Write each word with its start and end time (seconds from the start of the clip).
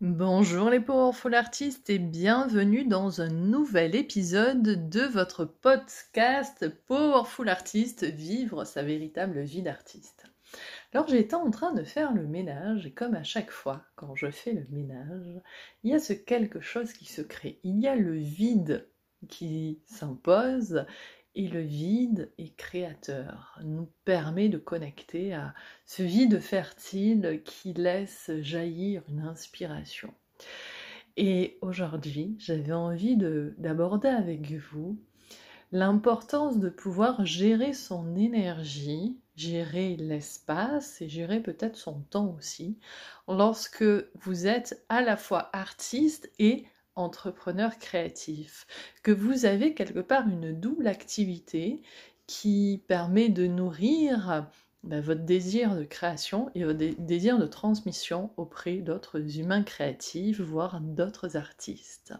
Bonjour 0.00 0.70
les 0.70 0.78
Powerful 0.78 1.34
Artistes 1.34 1.90
et 1.90 1.98
bienvenue 1.98 2.84
dans 2.84 3.20
un 3.20 3.30
nouvel 3.30 3.96
épisode 3.96 4.88
de 4.88 5.00
votre 5.00 5.44
podcast 5.44 6.68
Powerful 6.86 7.48
Artist, 7.48 8.04
vivre 8.04 8.64
sa 8.64 8.84
véritable 8.84 9.40
vie 9.40 9.62
d'artiste. 9.62 10.26
Alors 10.92 11.08
j'étais 11.08 11.34
en 11.34 11.50
train 11.50 11.72
de 11.72 11.82
faire 11.82 12.14
le 12.14 12.28
ménage 12.28 12.86
et 12.86 12.92
comme 12.92 13.16
à 13.16 13.24
chaque 13.24 13.50
fois 13.50 13.82
quand 13.96 14.14
je 14.14 14.30
fais 14.30 14.52
le 14.52 14.68
ménage, 14.70 15.40
il 15.82 15.90
y 15.90 15.94
a 15.94 15.98
ce 15.98 16.12
quelque 16.12 16.60
chose 16.60 16.92
qui 16.92 17.06
se 17.06 17.20
crée. 17.20 17.58
Il 17.64 17.80
y 17.80 17.88
a 17.88 17.96
le 17.96 18.14
vide 18.14 18.88
qui 19.28 19.80
s'impose 19.84 20.86
et 21.34 21.48
le 21.48 21.60
vide 21.60 22.32
est 22.38 22.56
créateur, 22.56 23.58
nous 23.64 23.88
permet 24.04 24.48
de 24.48 24.58
connecter 24.58 25.34
à 25.34 25.54
ce 25.86 26.02
vide 26.02 26.40
fertile 26.40 27.42
qui 27.44 27.72
laisse 27.72 28.30
jaillir 28.40 29.02
une 29.08 29.20
inspiration. 29.20 30.12
Et 31.16 31.58
aujourd'hui, 31.62 32.36
j'avais 32.38 32.72
envie 32.72 33.16
d'aborder 33.16 34.08
avec 34.08 34.52
vous 34.52 34.98
l'importance 35.72 36.58
de 36.58 36.70
pouvoir 36.70 37.26
gérer 37.26 37.72
son 37.72 38.16
énergie, 38.16 39.18
gérer 39.36 39.96
l'espace 39.96 41.02
et 41.02 41.08
gérer 41.08 41.40
peut-être 41.40 41.76
son 41.76 42.00
temps 42.02 42.34
aussi, 42.36 42.78
lorsque 43.28 43.84
vous 44.14 44.46
êtes 44.46 44.84
à 44.88 45.02
la 45.02 45.16
fois 45.16 45.50
artiste 45.52 46.30
et 46.38 46.64
entrepreneur 46.98 47.78
créatif, 47.78 48.66
que 49.02 49.12
vous 49.12 49.46
avez 49.46 49.74
quelque 49.74 50.00
part 50.00 50.28
une 50.28 50.52
double 50.52 50.86
activité 50.86 51.82
qui 52.26 52.82
permet 52.88 53.28
de 53.28 53.46
nourrir 53.46 54.46
bah, 54.84 55.00
votre 55.00 55.24
désir 55.24 55.74
de 55.74 55.84
création 55.84 56.50
et 56.54 56.64
votre 56.64 56.78
désir 56.78 57.38
de 57.38 57.46
transmission 57.46 58.30
auprès 58.36 58.76
d'autres 58.76 59.38
humains 59.38 59.62
créatifs, 59.62 60.40
voire 60.40 60.80
d'autres 60.80 61.36
artistes. 61.36 62.14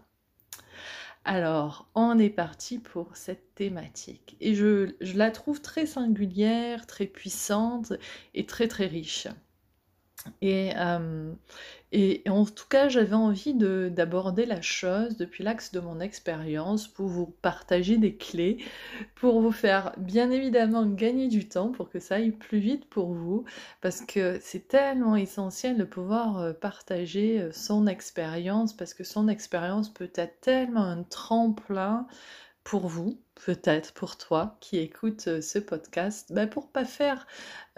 Alors, 1.25 1.91
on 1.95 2.19
est 2.19 2.31
parti 2.31 2.79
pour 2.79 3.15
cette 3.17 3.55
thématique. 3.55 4.37
Et 4.41 4.55
je, 4.55 4.95
je, 5.01 5.17
la 5.19 5.31
trouve 5.31 5.61
très 5.61 5.85
singulière, 5.85 6.87
très 6.87 7.07
puissante 7.07 7.93
et 8.35 8.47
très 8.47 8.67
très 8.67 8.87
riche. 8.87 9.29
Et, 10.43 10.73
euh, 10.77 11.33
et, 11.93 12.23
en 12.29 12.45
tout 12.45 12.67
cas, 12.69 12.89
j'avais 12.89 13.15
envie 13.15 13.55
d'aborder 13.55 14.47
la 14.47 14.61
chose 14.61 15.17
depuis 15.17 15.43
l'axe 15.45 15.73
de 15.73 15.81
mon 15.81 16.01
expérience 16.01 16.87
pour 16.87 17.07
vous 17.09 17.27
partager 17.27 17.97
des 17.97 18.17
clés, 18.17 18.59
pour 19.15 19.41
vous 19.41 19.53
faire 19.53 19.93
bien 19.97 20.31
évidemment 20.31 20.87
gagner 20.87 21.29
du 21.29 21.49
temps, 21.49 21.71
pour 21.71 21.89
que 21.89 21.99
ça 21.99 22.17
aille 22.17 22.33
plus 22.33 22.59
vite 22.59 22.89
pour 22.91 23.15
vous, 23.15 23.45
parce 23.81 24.03
que 24.03 24.39
c'est 24.43 24.69
tellement 24.69 25.17
essentiel 25.17 25.77
de 25.79 25.85
pouvoir 25.85 26.39
euh, 26.39 26.53
partager 26.53 27.41
euh, 27.41 27.53
son 27.53 27.87
expérience, 27.87 28.77
parce 28.77 28.95
que 28.95 29.05
son 29.05 29.29
expérience 29.29 29.93
peut 29.93 30.11
être 30.15 30.41
tellement 30.41 30.85
un 30.85 31.05
tremplin 31.05 32.07
pour 32.65 32.87
vous, 32.87 33.19
peut-être 33.45 33.93
pour 33.95 34.17
toi 34.17 34.57
qui 34.61 34.79
écoute 34.79 35.29
euh, 35.29 35.41
ce 35.41 35.59
podcast, 35.59 36.33
bah 36.33 36.47
pour 36.47 36.71
pas 36.71 36.85
faire, 36.85 37.27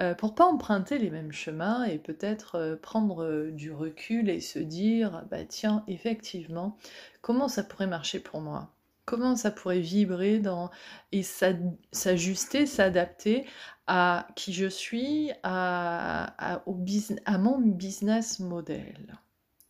euh, 0.01 0.15
pour 0.15 0.35
pas 0.35 0.45
emprunter 0.45 0.99
les 0.99 1.11
mêmes 1.11 1.33
chemins 1.33 1.85
et 1.85 1.99
peut-être 1.99 2.57
euh, 2.57 2.77
prendre 2.77 3.51
du 3.51 3.73
recul 3.73 4.29
et 4.31 4.41
se 4.41 4.59
dire, 4.59 5.25
bah 5.31 5.45
tiens, 5.45 5.85
effectivement, 5.87 6.77
comment 7.21 7.49
ça 7.49 7.63
pourrait 7.63 7.87
marcher 7.87 8.21
pour 8.21 8.41
moi? 8.41 8.75
Comment 9.05 9.37
ça 9.37 9.51
pourrait 9.51 9.81
vibrer 9.81 10.39
dans 10.39 10.71
et 11.11 11.23
s'ajuster, 11.23 12.67
s'adapter 12.67 13.45
à 13.87 14.29
qui 14.37 14.53
je 14.53 14.67
suis, 14.67 15.31
au 15.43 15.43
à 15.43 17.39
mon 17.39 17.59
business 17.59 18.39
model, 18.39 19.19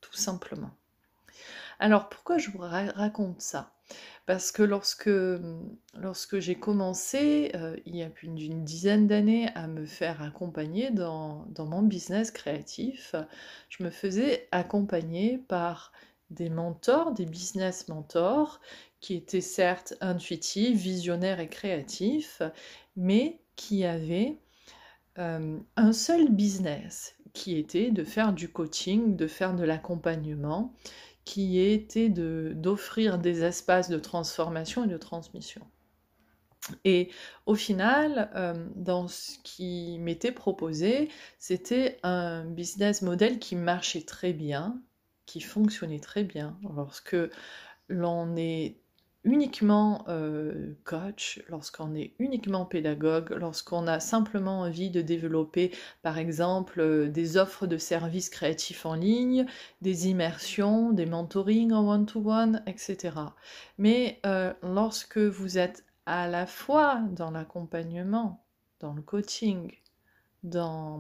tout 0.02 0.16
simplement. 0.16 0.72
Alors 1.80 2.10
pourquoi 2.10 2.36
je 2.36 2.50
vous 2.50 2.58
raconte 2.58 3.40
ça? 3.40 3.72
Parce 4.26 4.52
que 4.52 4.62
lorsque, 4.62 5.10
lorsque 5.94 6.38
j'ai 6.38 6.54
commencé, 6.54 7.50
euh, 7.54 7.76
il 7.86 7.96
y 7.96 8.02
a 8.02 8.10
plus 8.10 8.28
d'une 8.28 8.64
dizaine 8.64 9.06
d'années, 9.06 9.48
à 9.54 9.66
me 9.66 9.86
faire 9.86 10.22
accompagner 10.22 10.90
dans, 10.90 11.48
mon 11.58 11.82
business 11.82 12.30
créatif, 12.30 13.16
je 13.70 13.82
me 13.82 13.90
faisais 13.90 14.46
accompagner 14.52 15.38
par 15.38 15.90
des 16.28 16.50
mentors, 16.50 17.12
des 17.12 17.26
business 17.26 17.88
mentors, 17.88 18.60
qui 19.00 19.14
étaient 19.14 19.40
certes 19.40 19.94
intuitifs, 20.02 20.78
visionnaires 20.78 21.40
et 21.40 21.48
créatifs, 21.48 22.42
mais 22.94 23.40
qui 23.56 23.86
avaient 23.86 24.36
euh, 25.18 25.58
un 25.76 25.92
seul 25.94 26.30
business, 26.30 27.16
qui 27.32 27.56
était 27.56 27.90
de 27.90 28.04
faire 28.04 28.34
du 28.34 28.50
coaching, 28.50 29.16
de 29.16 29.26
faire 29.26 29.54
de 29.54 29.64
l'accompagnement, 29.64 30.74
qui 31.24 31.60
était 31.60 32.08
d'offrir 32.08 33.18
des 33.18 33.44
espaces 33.44 33.88
de 33.88 33.98
transformation 33.98 34.84
et 34.84 34.88
de 34.88 34.96
transmission. 34.96 35.62
Et 36.84 37.10
au 37.46 37.54
final, 37.54 38.30
euh, 38.34 38.68
dans 38.74 39.08
ce 39.08 39.38
qui 39.42 39.98
m'était 40.00 40.32
proposé, 40.32 41.08
c'était 41.38 41.98
un 42.02 42.44
business 42.44 43.02
model 43.02 43.38
qui 43.38 43.56
marchait 43.56 44.02
très 44.02 44.32
bien, 44.32 44.80
qui 45.26 45.40
fonctionnait 45.40 46.00
très 46.00 46.24
bien. 46.24 46.58
Lorsque 46.76 47.16
l'on 47.88 48.36
est 48.36 48.79
uniquement 49.24 50.04
euh, 50.08 50.74
coach, 50.84 51.42
lorsqu'on 51.48 51.94
est 51.94 52.14
uniquement 52.18 52.64
pédagogue, 52.64 53.30
lorsqu'on 53.30 53.86
a 53.86 54.00
simplement 54.00 54.60
envie 54.60 54.90
de 54.90 55.02
développer 55.02 55.72
par 56.02 56.18
exemple 56.18 56.80
euh, 56.80 57.08
des 57.08 57.36
offres 57.36 57.66
de 57.66 57.76
services 57.76 58.30
créatifs 58.30 58.86
en 58.86 58.94
ligne, 58.94 59.46
des 59.82 60.08
immersions, 60.08 60.92
des 60.92 61.06
mentorings 61.06 61.72
en 61.72 61.86
one-to-one, 61.86 62.62
etc. 62.66 63.16
Mais 63.78 64.20
euh, 64.24 64.52
lorsque 64.62 65.18
vous 65.18 65.58
êtes 65.58 65.84
à 66.06 66.26
la 66.26 66.46
fois 66.46 67.00
dans 67.12 67.30
l'accompagnement, 67.30 68.44
dans 68.80 68.94
le 68.94 69.02
coaching, 69.02 69.70
dans, 70.42 70.98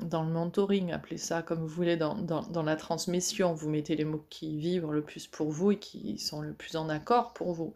le 0.00 0.32
mentoring, 0.32 0.92
appelez 0.92 1.18
ça 1.18 1.42
comme 1.42 1.60
vous 1.60 1.68
voulez, 1.68 1.96
dans, 1.96 2.14
dans, 2.14 2.62
la 2.62 2.76
transmission, 2.76 3.52
vous 3.52 3.68
mettez 3.68 3.96
les 3.96 4.04
mots 4.04 4.24
qui 4.30 4.58
vibrent 4.58 4.92
le 4.92 5.02
plus 5.02 5.26
pour 5.26 5.50
vous 5.50 5.72
et 5.72 5.78
qui 5.78 6.18
sont 6.18 6.40
le 6.40 6.54
plus 6.54 6.76
en 6.76 6.88
accord 6.88 7.34
pour 7.34 7.52
vous. 7.52 7.74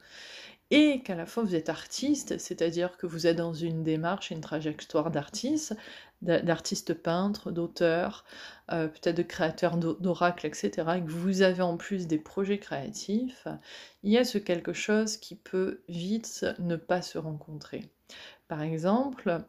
Et 0.70 1.02
qu'à 1.02 1.14
la 1.14 1.26
fois 1.26 1.42
vous 1.42 1.54
êtes 1.54 1.68
artiste, 1.68 2.38
c'est-à-dire 2.38 2.96
que 2.96 3.06
vous 3.06 3.26
êtes 3.26 3.36
dans 3.36 3.52
une 3.52 3.82
démarche, 3.82 4.30
une 4.30 4.40
trajectoire 4.40 5.10
d'artiste, 5.10 5.76
d'artiste 6.22 6.94
peintre, 6.94 7.50
d'auteur, 7.50 8.24
euh, 8.70 8.88
peut-être 8.88 9.16
de 9.16 9.22
créateur 9.22 9.76
d'oracle, 9.76 10.46
etc., 10.46 10.70
et 10.96 11.02
que 11.02 11.10
vous 11.10 11.42
avez 11.42 11.62
en 11.62 11.76
plus 11.76 12.06
des 12.06 12.18
projets 12.18 12.58
créatifs, 12.58 13.46
il 14.02 14.12
y 14.12 14.18
a 14.18 14.24
ce 14.24 14.38
quelque 14.38 14.72
chose 14.72 15.18
qui 15.18 15.34
peut 15.34 15.82
vite 15.88 16.46
ne 16.58 16.76
pas 16.76 17.02
se 17.02 17.18
rencontrer. 17.18 17.90
Par 18.48 18.62
exemple, 18.62 19.44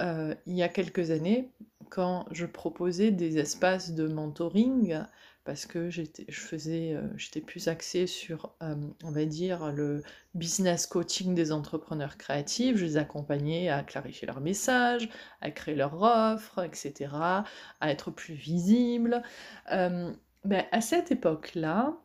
euh, 0.00 0.34
il 0.46 0.56
y 0.56 0.62
a 0.62 0.68
quelques 0.68 1.10
années, 1.10 1.50
quand 1.90 2.26
je 2.30 2.46
proposais 2.46 3.10
des 3.10 3.38
espaces 3.38 3.92
de 3.92 4.06
mentoring, 4.06 4.98
parce 5.44 5.64
que 5.64 5.88
j'étais, 5.88 6.26
je 6.28 6.40
faisais, 6.40 6.92
euh, 6.92 7.08
j'étais 7.16 7.40
plus 7.40 7.68
axée 7.68 8.06
sur, 8.06 8.54
euh, 8.62 8.74
on 9.02 9.10
va 9.10 9.24
dire, 9.24 9.72
le 9.72 10.02
business 10.34 10.86
coaching 10.86 11.34
des 11.34 11.52
entrepreneurs 11.52 12.18
créatifs. 12.18 12.76
Je 12.76 12.84
les 12.84 12.96
accompagnais 12.98 13.70
à 13.70 13.82
clarifier 13.82 14.26
leur 14.26 14.40
message, 14.40 15.08
à 15.40 15.50
créer 15.50 15.74
leur 15.74 16.00
offre, 16.02 16.62
etc., 16.64 17.10
à 17.14 17.44
être 17.80 18.10
plus 18.10 18.34
visibles. 18.34 19.22
ben, 19.70 20.64
à 20.70 20.80
cette 20.80 21.10
époque-là, 21.10 21.96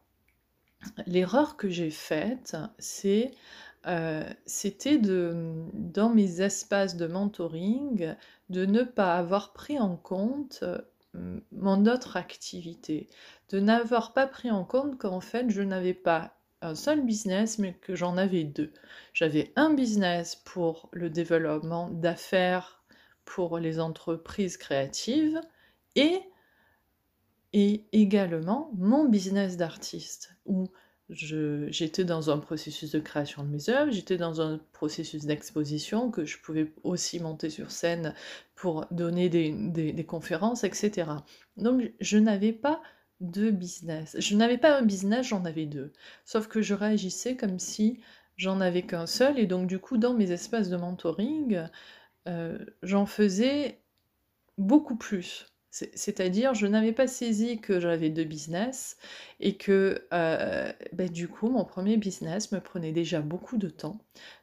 l'erreur 1.06 1.58
que 1.58 1.70
j'ai 1.70 1.92
faite, 1.92 2.58
c'est 2.80 3.32
euh, 3.88 4.24
c'était 4.46 4.98
de, 4.98 5.54
dans 5.74 6.10
mes 6.10 6.42
espaces 6.42 6.96
de 6.96 7.08
mentoring, 7.08 8.16
de 8.50 8.66
ne 8.66 8.84
pas 8.84 9.16
avoir 9.18 9.54
pris 9.54 9.80
en 9.80 9.98
compte 9.98 10.64
euh, 10.64 11.40
mon 11.52 11.86
autre 11.86 12.18
activité, 12.18 13.10
de 13.50 13.60
n'avoir 13.60 14.14
pas 14.14 14.28
pris 14.28 14.52
en 14.52 14.64
compte 14.64 14.98
qu'en 14.98 15.20
fait 15.20 15.50
je 15.50 15.62
n'avais 15.62 15.94
pas 15.94 16.38
un 16.62 16.76
seul 16.76 17.06
business, 17.06 17.60
mais 17.60 17.74
que 17.74 17.94
j'en 17.94 18.16
avais 18.18 18.46
deux. 18.46 18.72
J'avais 19.14 19.52
un 19.58 19.74
business 19.74 20.36
pour 20.36 20.90
le 20.94 21.10
développement 21.10 21.90
d'affaires 21.90 22.84
pour 23.26 23.60
les 23.60 23.80
entreprises 23.80 24.58
créatives 24.58 25.42
et, 25.96 26.22
et 27.52 27.86
également 27.92 28.72
mon 28.76 29.06
business 29.06 29.58
d'artiste, 29.58 30.36
où 30.46 30.70
j'étais 31.14 32.04
dans 32.04 32.30
un 32.30 32.38
processus 32.38 32.92
de 32.92 33.00
création 33.00 33.44
de 33.44 33.50
mes 33.50 33.70
œuvres, 33.70 33.92
j'étais 33.92 34.18
dans 34.18 34.42
un 34.42 34.60
processus 34.72 35.26
d'exposition 35.26 36.12
que 36.12 36.26
je 36.26 36.38
pouvais 36.40 36.72
aussi 36.84 37.20
monter 37.20 37.50
sur 37.50 37.72
scène 37.72 38.14
pour 38.56 38.86
donner 38.92 39.30
des, 39.30 40.06
conférences, 40.06 40.64
etc. 40.64 41.12
Donc 41.58 41.92
je 42.00 42.18
n'avais 42.18 42.54
pas 42.54 42.82
deux 43.20 43.52
business. 43.52 44.16
Je 44.20 44.36
n'avais 44.36 44.58
pas 44.58 44.78
un 44.78 44.84
business, 44.84 45.28
j'en 45.28 45.46
avais 45.46 45.66
deux. 45.66 45.94
Sauf 46.26 46.48
que 46.48 46.62
je 46.62 46.74
réagissais 46.74 47.36
comme 47.36 47.60
si 47.60 48.00
j'en 48.36 48.60
avais 48.62 48.84
qu'un 48.84 49.08
seul, 49.08 49.40
et 49.40 49.46
donc 49.46 49.68
du 49.68 49.80
coup 49.80 49.98
dans 49.98 50.14
mes 50.14 50.32
espaces 50.32 50.70
de 50.70 50.78
mentoring, 50.78 51.68
euh, 52.28 52.58
j'en 52.82 53.06
faisais 53.06 53.82
beaucoup 54.58 54.96
plus. 54.96 55.53
C'est-à-dire, 55.74 56.54
je 56.54 56.68
n'avais 56.68 56.92
pas 56.92 57.08
saisi 57.08 57.60
que 57.60 57.80
j'avais 57.80 58.12
deux 58.12 58.26
business 58.26 58.96
et 59.40 59.58
que 59.58 60.06
euh, 60.14 60.72
ben, 60.94 61.10
du 61.10 61.28
coup, 61.28 61.50
mon 61.50 61.66
premier 61.66 61.98
business 61.98 62.52
me 62.52 62.60
prenait 62.60 62.92
déjà 62.92 63.22
beaucoup 63.22 63.58
de 63.58 63.70
temps, 63.70 64.00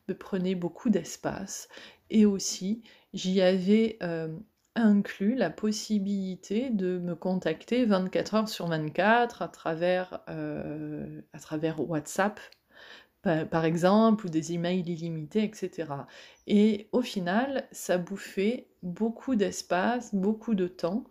me 0.09 0.15
prenait 0.15 0.57
beaucoup 0.57 0.91
d'espace 0.91 1.69
et 2.11 2.27
aussi, 2.27 2.83
j'y 3.15 3.41
avais 3.41 3.97
euh, 4.03 4.37
inclus 4.75 5.37
la 5.37 5.51
possibilité 5.51 6.69
de 6.71 6.99
me 6.99 7.15
contacter 7.15 7.85
24 7.85 8.35
heures 8.35 8.49
sur 8.49 8.67
24 8.67 9.43
à 9.43 9.49
travers, 9.49 10.21
euh, 10.29 11.21
à 11.33 11.39
travers 11.39 11.79
WhatsApp 11.89 12.41
par 13.23 13.67
exemple, 13.67 14.27
ou 14.27 14.29
des 14.31 14.55
emails 14.55 14.81
illimités, 14.81 15.45
etc. 15.45 15.93
Et 16.47 16.89
au 16.93 17.03
final, 17.03 17.69
ça 17.71 17.99
bouffait 17.99 18.70
beaucoup 18.83 19.35
d'espace, 19.37 20.15
beaucoup 20.15 20.55
de 20.55 20.67
temps. 20.67 21.05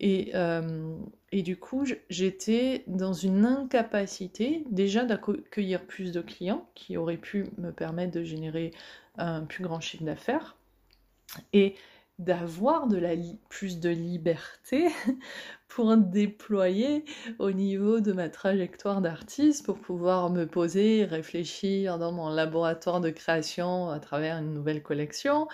Et, 0.00 0.32
euh, 0.34 0.96
du 1.32 1.56
coup, 1.56 1.84
j'étais 2.10 2.84
dans 2.86 3.12
une 3.12 3.46
incapacité 3.46 4.64
déjà 4.70 5.04
d'accueillir 5.04 5.86
plus 5.86 6.12
de 6.12 6.20
clients 6.20 6.68
qui 6.74 6.96
auraient 6.96 7.16
pu 7.16 7.46
me 7.58 7.70
permettre 7.70 8.12
de 8.12 8.24
générer 8.24 8.72
un 9.16 9.42
plus 9.42 9.62
grand 9.62 9.80
chiffre 9.80 10.04
d'affaires. 10.04 10.56
Et 11.52 11.76
d'avoir 12.18 12.88
de 12.88 12.98
la 12.98 13.14
plus 13.48 13.80
de 13.80 13.88
liberté 13.88 14.88
pour 15.74 15.96
déployer 15.96 17.04
au 17.38 17.50
niveau 17.50 18.00
de 18.00 18.12
ma 18.12 18.28
trajectoire 18.28 19.00
d'artiste, 19.00 19.64
pour 19.64 19.78
pouvoir 19.78 20.28
me 20.28 20.46
poser, 20.46 21.06
réfléchir 21.06 21.98
dans 21.98 22.12
mon 22.12 22.28
laboratoire 22.28 23.00
de 23.00 23.08
création 23.08 23.88
à 23.88 23.98
travers 23.98 24.36
une 24.36 24.52
nouvelle 24.52 24.82
collection, 24.82 25.48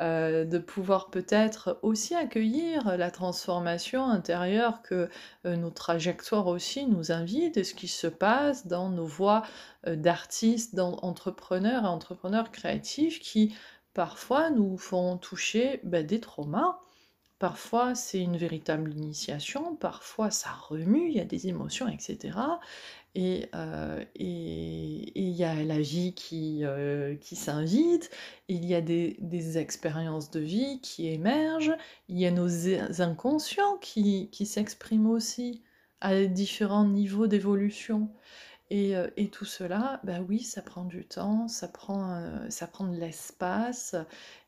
euh, 0.00 0.44
de 0.44 0.58
pouvoir 0.58 1.10
peut-être 1.10 1.80
aussi 1.82 2.14
accueillir 2.14 2.96
la 2.96 3.10
transformation 3.10 4.04
intérieure 4.06 4.80
que 4.82 5.08
euh, 5.44 5.56
nos 5.56 5.70
trajectoires 5.70 6.46
aussi 6.46 6.86
nous 6.86 7.10
invitent 7.10 7.56
et 7.56 7.64
ce 7.64 7.74
qui 7.74 7.88
se 7.88 8.06
passe 8.06 8.68
dans 8.68 8.90
nos 8.90 9.06
voies 9.06 9.42
euh, 9.88 9.96
d'artistes, 9.96 10.76
d'entrepreneurs 10.76 11.82
et 11.82 11.88
entrepreneurs 11.88 12.52
créatifs 12.52 13.18
qui 13.18 13.56
parfois 13.92 14.50
nous 14.50 14.78
font 14.78 15.16
toucher 15.18 15.80
ben, 15.82 16.06
des 16.06 16.20
traumas. 16.20 16.78
Parfois, 17.44 17.94
c'est 17.94 18.22
une 18.22 18.38
véritable 18.38 18.90
initiation, 18.94 19.76
parfois 19.76 20.30
ça 20.30 20.48
remue, 20.48 21.10
il 21.10 21.14
y 21.14 21.20
a 21.20 21.26
des 21.26 21.46
émotions, 21.46 21.86
etc. 21.88 22.38
Euh, 23.18 24.02
et 24.14 25.12
il 25.14 25.28
y 25.28 25.44
a 25.44 25.62
la 25.62 25.78
vie 25.78 26.14
qui, 26.14 26.60
euh, 26.64 27.16
qui 27.16 27.36
s'invite, 27.36 28.08
il 28.48 28.64
y 28.64 28.74
a 28.74 28.80
des, 28.80 29.18
des, 29.20 29.58
expériences 29.58 30.30
de 30.30 30.40
vie 30.40 30.80
qui 30.80 31.08
émergent, 31.08 31.76
il 32.08 32.18
y 32.18 32.24
a 32.24 32.30
nos 32.30 32.48
inconscients 33.02 33.76
qui, 33.76 34.30
qui 34.30 34.46
s'expriment 34.46 35.10
aussi 35.10 35.62
à 36.00 36.24
différents 36.24 36.86
niveaux 36.86 37.26
d'évolution. 37.26 38.08
Euh, 38.72 39.10
et, 39.18 39.28
tout 39.28 39.44
cela, 39.44 40.00
bah 40.04 40.20
oui, 40.26 40.40
ça 40.40 40.62
prend 40.62 40.84
du 40.84 41.04
temps, 41.04 41.46
ça 41.48 41.68
prend, 41.68 42.24
ça 42.48 42.66
prend 42.66 42.86
de 42.86 42.96
l'espace, 42.96 43.94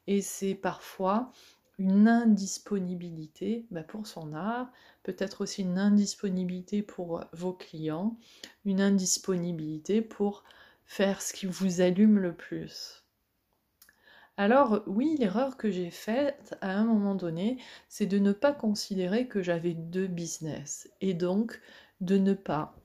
et 0.06 0.22
c'est 0.22 0.54
parfois 0.54 1.30
une 1.78 2.08
indisponibilité 2.08 3.66
bah, 3.70 3.82
pour 3.82 4.06
son 4.06 4.32
art, 4.32 4.70
peut-être 5.02 5.42
aussi 5.42 5.62
une 5.62 5.78
indisponibilité 5.78 6.82
pour 6.82 7.24
vos 7.32 7.52
clients, 7.52 8.16
une 8.64 8.80
indisponibilité 8.80 10.00
pour 10.02 10.44
faire 10.86 11.20
ce 11.20 11.32
qui 11.32 11.46
vous 11.46 11.80
allume 11.80 12.18
le 12.18 12.34
plus. 12.34 13.04
Alors 14.38 14.82
oui, 14.86 15.16
l'erreur 15.18 15.56
que 15.56 15.70
j'ai 15.70 15.90
faite 15.90 16.56
à 16.60 16.72
un 16.72 16.84
moment 16.84 17.14
donné, 17.14 17.58
c'est 17.88 18.06
de 18.06 18.18
ne 18.18 18.32
pas 18.32 18.52
considérer 18.52 19.28
que 19.28 19.42
j'avais 19.42 19.74
deux 19.74 20.06
business 20.06 20.90
et 21.00 21.14
donc 21.14 21.60
de 22.00 22.18
ne 22.18 22.34
pas 22.34 22.76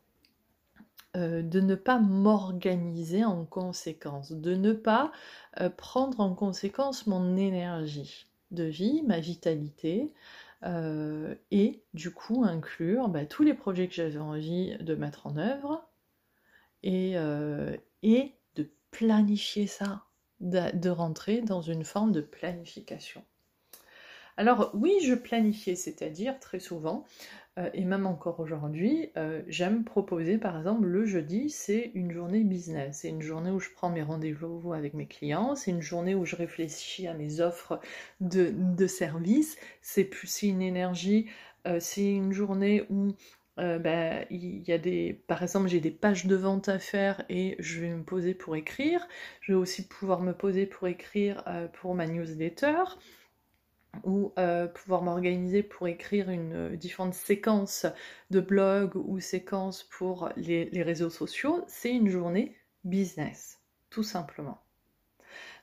euh, 1.17 1.41
de 1.41 1.59
ne 1.59 1.75
pas 1.75 1.99
m'organiser 1.99 3.25
en 3.25 3.43
conséquence, 3.43 4.31
de 4.31 4.55
ne 4.55 4.71
pas 4.71 5.11
euh, 5.59 5.69
prendre 5.69 6.21
en 6.21 6.33
conséquence 6.33 7.05
mon 7.05 7.35
énergie 7.35 8.30
de 8.51 8.63
vie, 8.63 9.01
ma 9.03 9.19
vitalité, 9.19 10.13
euh, 10.63 11.35
et 11.49 11.83
du 11.93 12.11
coup 12.11 12.43
inclure 12.43 13.07
bah, 13.09 13.25
tous 13.25 13.43
les 13.43 13.53
projets 13.53 13.87
que 13.87 13.93
j'avais 13.93 14.19
envie 14.19 14.77
de 14.79 14.95
mettre 14.95 15.27
en 15.27 15.37
œuvre 15.37 15.89
et, 16.83 17.15
et 18.03 18.31
de 18.55 18.69
planifier 18.91 19.67
ça, 19.67 20.03
de, 20.41 20.89
rentrer 20.89 21.41
dans 21.41 21.61
une 21.61 21.83
forme 21.83 22.11
de 22.11 22.21
planification. 22.21 23.23
Alors 24.37 24.71
oui, 24.73 24.93
je 25.03 25.13
planifiais, 25.13 25.75
c'est-à-dire 25.75 26.39
très 26.39 26.59
souvent, 26.59 27.05
euh, 27.59 27.69
et 27.73 27.83
même 27.83 28.05
encore 28.05 28.39
aujourd'hui, 28.39 29.09
euh, 29.17 29.41
j'aime 29.47 29.83
proposer 29.83 30.37
par 30.37 30.57
exemple 30.57 30.85
le 30.85 31.05
jeudi, 31.05 31.49
c'est 31.49 31.91
une 31.95 32.11
journée 32.11 32.45
business, 32.45 32.99
c'est 33.01 33.09
une 33.09 33.21
journée 33.21 33.51
où 33.51 33.59
je 33.59 33.69
prends 33.75 33.89
mes 33.89 34.03
rendez-vous 34.03 34.71
avec 34.71 34.93
mes 34.93 35.05
clients, 35.05 35.55
c'est 35.55 35.71
une 35.71 35.81
journée 35.81 36.15
où 36.15 36.23
je 36.23 36.37
réfléchis 36.37 37.07
à 37.07 37.13
mes 37.13 37.41
offres 37.41 37.81
de, 38.21 38.87
services, 38.87 39.57
c'est 39.81 40.05
plus 40.05 40.43
une 40.43 40.61
énergie, 40.61 41.27
euh, 41.67 41.77
c'est 41.81 42.09
une 42.09 42.31
journée 42.31 42.85
où 42.89 43.13
ben, 43.57 44.25
il 44.31 44.63
y 44.67 44.71
a 44.71 44.79
des, 44.79 45.21
par 45.27 45.43
exemple, 45.43 45.67
j'ai 45.67 45.81
des 45.81 45.91
pages 45.91 46.25
de 46.25 46.35
vente 46.35 46.67
à 46.67 46.79
faire 46.79 47.23
et 47.29 47.55
je 47.59 47.81
vais 47.81 47.89
me 47.89 48.01
poser 48.01 48.33
pour 48.33 48.55
écrire. 48.55 49.07
Je 49.39 49.51
vais 49.51 49.57
aussi 49.57 49.87
pouvoir 49.87 50.21
me 50.21 50.33
poser 50.33 50.65
pour 50.65 50.87
écrire 50.87 51.43
pour 51.73 51.93
ma 51.93 52.07
newsletter 52.07 52.73
ou 54.03 54.33
euh, 54.37 54.67
pouvoir 54.67 55.01
m'organiser 55.01 55.63
pour 55.63 55.87
écrire 55.87 56.29
une 56.29 56.53
euh, 56.53 56.75
différentes 56.75 57.13
séquences 57.13 57.85
de 58.29 58.39
blog 58.39 58.95
ou 58.95 59.19
séquences 59.19 59.83
pour 59.83 60.29
les, 60.37 60.69
réseaux 60.81 61.09
sociaux, 61.09 61.63
c'est 61.67 61.91
une 61.91 62.09
journée 62.09 62.57
business, 62.83 63.59
tout 63.89 64.03
simplement. 64.03 64.61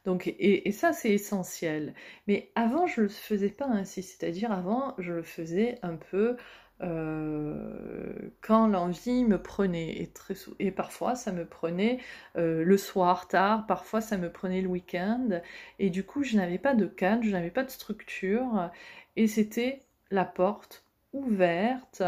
Donc, 0.05 0.27
et, 0.29 0.69
et 0.69 0.73
ça, 0.73 0.93
c'est 0.93 1.11
essentiel. 1.11 1.95
Mais 2.27 2.53
avant, 2.55 2.87
je 2.87 3.01
ne 3.01 3.07
le 3.07 3.13
faisais 3.13 3.51
pas 3.51 3.67
ainsi. 3.67 4.03
C'est-à-dire, 4.03 4.53
avant, 4.53 4.95
je 4.99 5.13
le 5.13 5.23
faisais 5.23 5.79
un 5.83 5.97
peu 5.97 6.37
euh, 6.81 8.31
quand 8.41 8.69
l'envie 8.69 9.25
me 9.25 9.41
prenait. 9.41 10.11
Et, 10.59 10.71
parfois, 10.71 11.15
ça 11.15 11.33
me 11.33 11.45
prenait 11.45 11.99
euh, 12.37 12.65
le 12.65 12.77
soir 12.77 13.29
tard, 13.29 13.67
parfois, 13.67 14.01
ça 14.01 14.17
me 14.17 14.31
prenait 14.31 14.63
le 14.63 14.69
week-end. 14.69 15.41
Et 15.79 15.91
du 15.91 16.05
coup, 16.05 16.23
je 16.23 16.37
n'avais 16.37 16.59
pas 16.59 16.75
de 16.75 16.87
cadre, 16.87 17.23
je 17.25 17.31
n'avais 17.31 17.51
pas 17.51 17.65
de 17.65 17.71
structure. 17.71 18.71
Et 19.17 19.27
c'était 19.27 19.83
la 20.11 20.25
porte 20.25 20.85
ouverte 21.13 22.03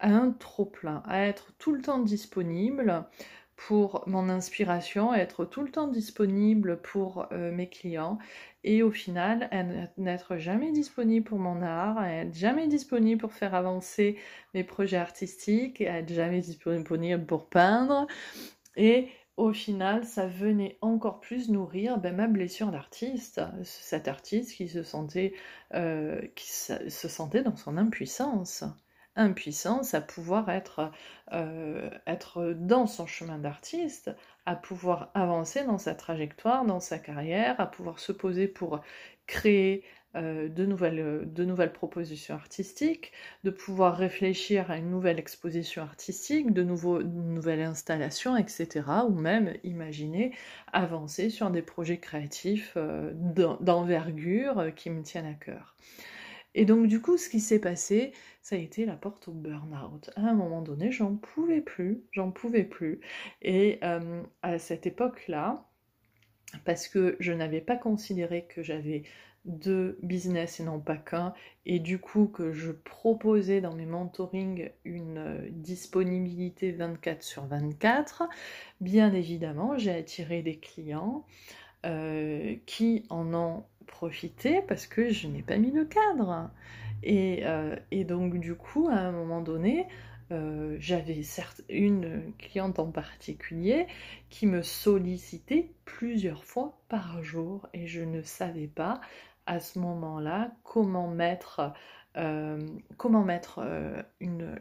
à 0.00 0.08
un 0.08 0.30
trop-plein, 0.32 1.02
à 1.06 1.26
être 1.26 1.52
tout 1.58 1.72
le 1.72 1.80
temps 1.80 2.00
disponible 2.00 3.04
pour 3.56 4.02
mon 4.06 4.28
inspiration, 4.28 5.14
être 5.14 5.44
tout 5.44 5.62
le 5.62 5.70
temps 5.70 5.86
disponible 5.86 6.80
pour 6.80 7.28
euh, 7.32 7.52
mes 7.52 7.68
clients 7.68 8.18
et 8.64 8.82
au 8.82 8.90
final 8.90 9.50
n'être 9.96 10.36
jamais 10.36 10.72
disponible 10.72 11.26
pour 11.26 11.38
mon 11.38 11.62
art, 11.62 12.04
être 12.04 12.34
jamais 12.34 12.68
disponible 12.68 13.20
pour 13.20 13.32
faire 13.32 13.54
avancer 13.54 14.16
mes 14.54 14.64
projets 14.64 14.98
artistiques, 14.98 15.80
être 15.80 16.12
jamais 16.12 16.40
disponible 16.40 17.26
pour 17.26 17.48
peindre. 17.48 18.06
Et 18.76 19.08
au 19.36 19.52
final, 19.52 20.04
ça 20.04 20.26
venait 20.26 20.78
encore 20.80 21.20
plus 21.20 21.48
nourrir 21.48 21.98
ben, 21.98 22.14
ma 22.14 22.28
blessure 22.28 22.70
d'artiste, 22.70 23.40
cet 23.64 24.06
artiste 24.06 24.54
qui 24.54 24.68
se 24.68 24.82
sentait, 24.82 25.34
euh, 25.74 26.20
qui 26.36 26.50
se 26.50 27.08
sentait 27.08 27.42
dans 27.42 27.56
son 27.56 27.76
impuissance 27.76 28.64
impuissance 29.16 29.94
à 29.94 30.00
pouvoir 30.00 30.48
être, 30.48 30.90
euh, 31.32 31.90
être 32.06 32.54
dans 32.54 32.86
son 32.86 33.06
chemin 33.06 33.38
d'artiste, 33.38 34.10
à 34.46 34.56
pouvoir 34.56 35.10
avancer 35.14 35.64
dans 35.64 35.78
sa 35.78 35.94
trajectoire, 35.94 36.64
dans 36.64 36.80
sa 36.80 36.98
carrière, 36.98 37.60
à 37.60 37.66
pouvoir 37.66 37.98
se 37.98 38.12
poser 38.12 38.48
pour 38.48 38.80
créer 39.26 39.84
euh, 40.14 40.48
de, 40.48 40.66
nouvelles, 40.66 41.32
de 41.32 41.44
nouvelles 41.44 41.72
propositions 41.72 42.34
artistiques, 42.34 43.12
de 43.44 43.50
pouvoir 43.50 43.96
réfléchir 43.96 44.70
à 44.70 44.76
une 44.76 44.90
nouvelle 44.90 45.18
exposition 45.18 45.82
artistique, 45.82 46.52
de 46.52 46.62
nouvelles 46.62 47.62
installations, 47.62 48.36
etc. 48.36 48.82
Ou 49.08 49.14
même 49.14 49.54
imaginer 49.64 50.32
avancer 50.72 51.30
sur 51.30 51.50
des 51.50 51.62
projets 51.62 51.98
créatifs 51.98 52.74
euh, 52.76 53.12
d'envergure 53.14 54.74
qui 54.76 54.90
me 54.90 55.02
tiennent 55.02 55.26
à 55.26 55.34
cœur. 55.34 55.76
Et 56.54 56.64
donc 56.64 56.86
du 56.86 57.00
coup, 57.00 57.16
ce 57.16 57.28
qui 57.28 57.40
s'est 57.40 57.60
passé, 57.60 58.12
ça 58.42 58.56
a 58.56 58.58
été 58.58 58.84
la 58.84 58.96
porte 58.96 59.28
au 59.28 59.32
burn-out. 59.32 60.10
À 60.16 60.22
un 60.22 60.34
moment 60.34 60.62
donné, 60.62 60.92
j'en 60.92 61.16
pouvais 61.16 61.60
plus, 61.60 62.02
j'en 62.12 62.30
pouvais 62.30 62.64
plus. 62.64 63.00
Et 63.40 63.78
euh, 63.82 64.22
à 64.42 64.58
cette 64.58 64.86
époque-là, 64.86 65.66
parce 66.64 66.88
que 66.88 67.16
je 67.20 67.32
n'avais 67.32 67.60
pas 67.60 67.76
considéré 67.76 68.46
que 68.46 68.62
j'avais 68.62 69.04
deux 69.44 69.98
business 70.02 70.60
et 70.60 70.64
non 70.64 70.78
pas 70.78 70.96
qu'un, 70.96 71.34
et 71.66 71.80
du 71.80 71.98
coup 71.98 72.26
que 72.26 72.52
je 72.52 72.70
proposais 72.70 73.60
dans 73.60 73.74
mes 73.74 73.86
mentorings 73.86 74.70
une 74.84 75.18
euh, 75.18 75.48
disponibilité 75.50 76.70
24 76.72 77.22
sur 77.22 77.46
24, 77.46 78.24
bien 78.80 79.12
évidemment, 79.12 79.76
j'ai 79.78 79.92
attiré 79.92 80.42
des 80.42 80.58
clients 80.58 81.26
euh, 81.84 82.54
qui 82.66 83.04
en 83.10 83.34
ont 83.34 83.64
profité 83.82 84.62
parce 84.62 84.86
que 84.86 85.10
je 85.10 85.28
n'ai 85.28 85.42
pas 85.42 85.56
mis 85.56 85.70
le 85.70 85.84
cadre. 85.84 86.50
Et, 87.02 87.42
et, 87.90 88.04
donc 88.04 88.38
du 88.38 88.54
coup, 88.54 88.88
à 88.88 88.94
un 88.94 89.10
moment 89.10 89.40
donné, 89.40 89.86
j'avais 90.78 91.24
certes 91.24 91.62
une 91.68 92.32
cliente 92.38 92.78
en 92.78 92.92
particulier 92.92 93.86
qui 94.30 94.46
me 94.46 94.62
sollicitait 94.62 95.72
plusieurs 95.84 96.44
fois 96.44 96.78
par 96.88 97.22
jour 97.24 97.68
et 97.74 97.88
je 97.88 98.02
ne 98.02 98.22
savais 98.22 98.68
pas 98.68 99.00
à 99.46 99.60
ce 99.60 99.78
moment-là 99.80 100.52
comment 100.62 101.08
mettre 101.08 101.72
euh, 102.18 102.60
comment 102.98 103.22
mettre 103.22 103.60
euh, 103.64 104.02
une, 104.20 104.60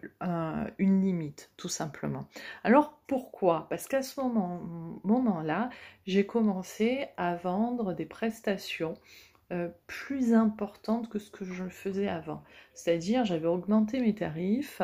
limite, 0.79 1.51
tout 1.57 1.67
simplement. 1.67 2.25
Alors 2.63 2.97
pourquoi? 3.07 3.67
Parce 3.69 3.87
qu'à 3.87 4.01
ce 4.01 4.21
moment-là, 4.21 5.69
j'ai 6.05 6.25
commencé 6.25 7.07
à 7.17 7.35
vendre 7.35 7.93
des 7.93 8.05
prestations 8.05 8.93
euh, 9.51 9.67
plus 9.85 10.33
importantes 10.33 11.09
que 11.09 11.19
ce 11.19 11.29
que 11.29 11.43
je 11.43 11.65
faisais 11.65 12.07
avant. 12.07 12.41
C'est-à-dire, 12.73 13.25
j'avais 13.25 13.47
augmenté 13.47 13.99
mes 13.99 14.15
tarifs 14.15 14.81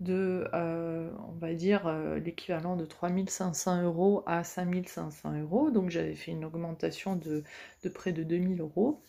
de, 0.00 0.46
on 0.52 1.38
va 1.40 1.54
dire, 1.54 1.90
l'équivalent 2.22 2.76
de 2.76 2.84
3500 2.84 3.82
euros 3.82 4.22
à 4.26 4.44
5500 4.44 5.40
euros. 5.40 5.70
Donc 5.70 5.88
j'avais 5.88 6.14
fait 6.14 6.32
une 6.32 6.44
augmentation 6.44 7.16
de, 7.16 7.44
de 7.82 7.88
près 7.88 8.12
de 8.12 8.22
2000 8.24 8.60
euros. 8.60 9.00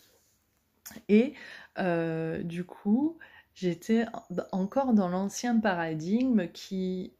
Et 1.08 1.34
euh, 1.78 2.42
du 2.42 2.64
coup, 2.64 3.18
j'étais 3.54 4.06
encore 4.52 4.92
dans 4.92 5.08
l'ancien 5.08 5.58
paradigme 5.58 6.48
qui, 6.48 7.12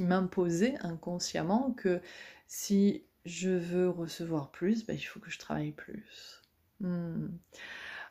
m'imposait 0.00 0.74
inconsciemment 0.80 1.72
que 1.72 2.00
si 2.48 3.04
je 3.24 3.50
veux 3.50 3.88
recevoir 3.88 4.50
plus, 4.50 4.84
ben, 4.86 4.96
il 4.96 5.02
faut 5.02 5.20
que 5.20 5.30
je 5.30 5.38
travaille 5.38 5.72
plus. 5.72 6.42
Hmm. 6.80 7.28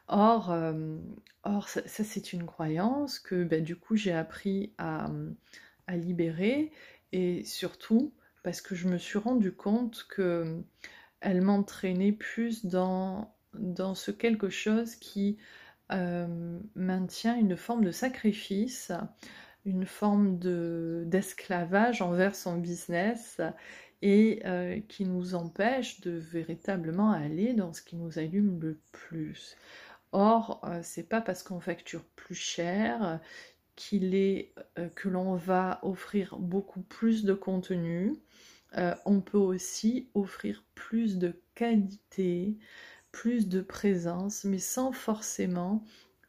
Or, 0.08 0.52
euh, 0.52 0.98
or, 1.44 1.70
ça, 1.70 1.82
c'est 1.86 2.34
une 2.34 2.46
croyance 2.46 3.20
que 3.20 3.44
ben, 3.44 3.64
du 3.64 3.76
coup 3.76 3.96
j'ai 3.96 4.14
appris 4.14 4.74
à, 4.78 5.10
à, 5.88 5.98
libérer 5.98 6.72
et 7.12 7.44
surtout 7.44 8.14
parce 8.44 8.62
que 8.62 8.74
je 8.74 8.88
me 8.88 8.98
suis 8.98 9.20
rendu 9.20 9.52
compte 9.52 10.08
que 10.10 10.64
elle 11.22 11.42
m'entraînait 11.42 12.12
plus 12.12 12.66
dans 12.66 13.36
dans 13.54 13.96
ce 13.96 14.12
quelque 14.12 14.50
chose 14.50 14.96
qui 14.96 15.38
euh, 15.92 16.60
maintient 16.76 17.36
une 17.36 17.58
forme 17.58 17.84
de 17.84 17.92
sacrifice, 17.92 18.92
une 19.66 19.86
forme 19.86 20.38
d'esclavage 21.06 22.02
envers 22.02 22.36
son 22.36 22.58
business 22.58 23.42
et 24.02 24.42
euh, 24.46 24.80
qui 24.88 25.06
nous 25.06 25.36
empêche 25.36 26.00
de 26.02 26.12
véritablement 26.12 27.12
aller 27.12 27.54
dans 27.54 27.74
ce 27.74 27.82
qui 27.82 27.96
nous 27.96 28.20
allume 28.20 28.60
le 28.62 28.80
plus. 28.92 29.58
Or, 30.12 30.62
euh, 30.64 30.80
c'est 30.84 31.10
pas 31.10 31.22
parce 31.22 31.44
qu'on 31.44 31.60
facture 31.60 32.04
plus 32.16 32.36
cher 32.36 33.20
qu'il 33.76 34.14
est 34.14 34.54
que 34.96 35.08
l'on 35.08 35.36
va 35.36 35.80
offrir 35.84 36.38
beaucoup 36.38 36.82
plus 36.82 37.24
de 37.24 37.34
contenu. 37.34 38.14
on 39.06 39.22
peut 39.22 39.38
aussi 39.38 40.10
offrir 40.14 40.66
plus 40.76 41.18
de 41.18 41.34
qualité, 41.56 42.58
plus 43.12 43.48
de 43.48 43.62
présence, 43.62 44.44
mais 44.44 44.60
sans 44.60 44.92
forcément 44.92 45.84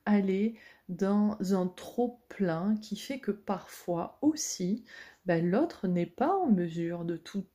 aller 0.07 0.55
dans 0.89 1.37
un 1.55 1.67
trop 1.69 2.21
plein 2.29 2.77
qui 2.77 2.97
fait 2.97 3.21
que 3.21 3.31
parfois 3.31 4.19
aussi 4.23 4.85
ben, 5.27 5.49
l'autre 5.49 5.87
n'est 5.87 6.07
pas 6.07 6.37
en 6.37 6.51
mesure 6.51 7.05
de 7.05 7.17
tout, 7.17 7.47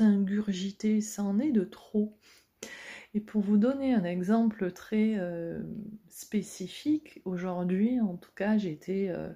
ingurgiter, 0.00 1.00
ça 1.00 1.22
en 1.22 1.38
est 1.38 1.52
de 1.52 1.64
trop. 1.64 2.18
Et 3.14 3.20
pour 3.20 3.40
vous 3.42 3.56
donner 3.56 3.94
un 3.94 4.04
exemple 4.04 4.72
très 4.72 5.14
euh, 5.18 5.62
spécifique, 6.08 7.22
aujourd'hui 7.24 8.00
en 8.00 8.16
tout 8.16 8.32
cas 8.34 8.50
été 8.72 9.10
euh, 9.10 9.28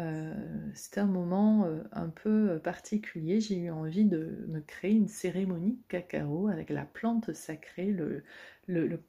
euh, 0.00 0.32
c'était 0.74 1.00
un 1.00 1.06
moment 1.06 1.66
euh, 1.66 1.82
un 1.92 2.08
peu 2.08 2.58
particulier. 2.62 3.40
J'ai 3.40 3.56
eu 3.56 3.70
envie 3.70 4.04
de 4.04 4.46
me 4.48 4.60
créer 4.60 4.92
une 4.92 5.08
cérémonie 5.08 5.78
cacao 5.88 6.48
avec 6.48 6.70
la 6.70 6.84
plante 6.84 7.32
sacrée. 7.34 7.92
Le, 7.92 8.22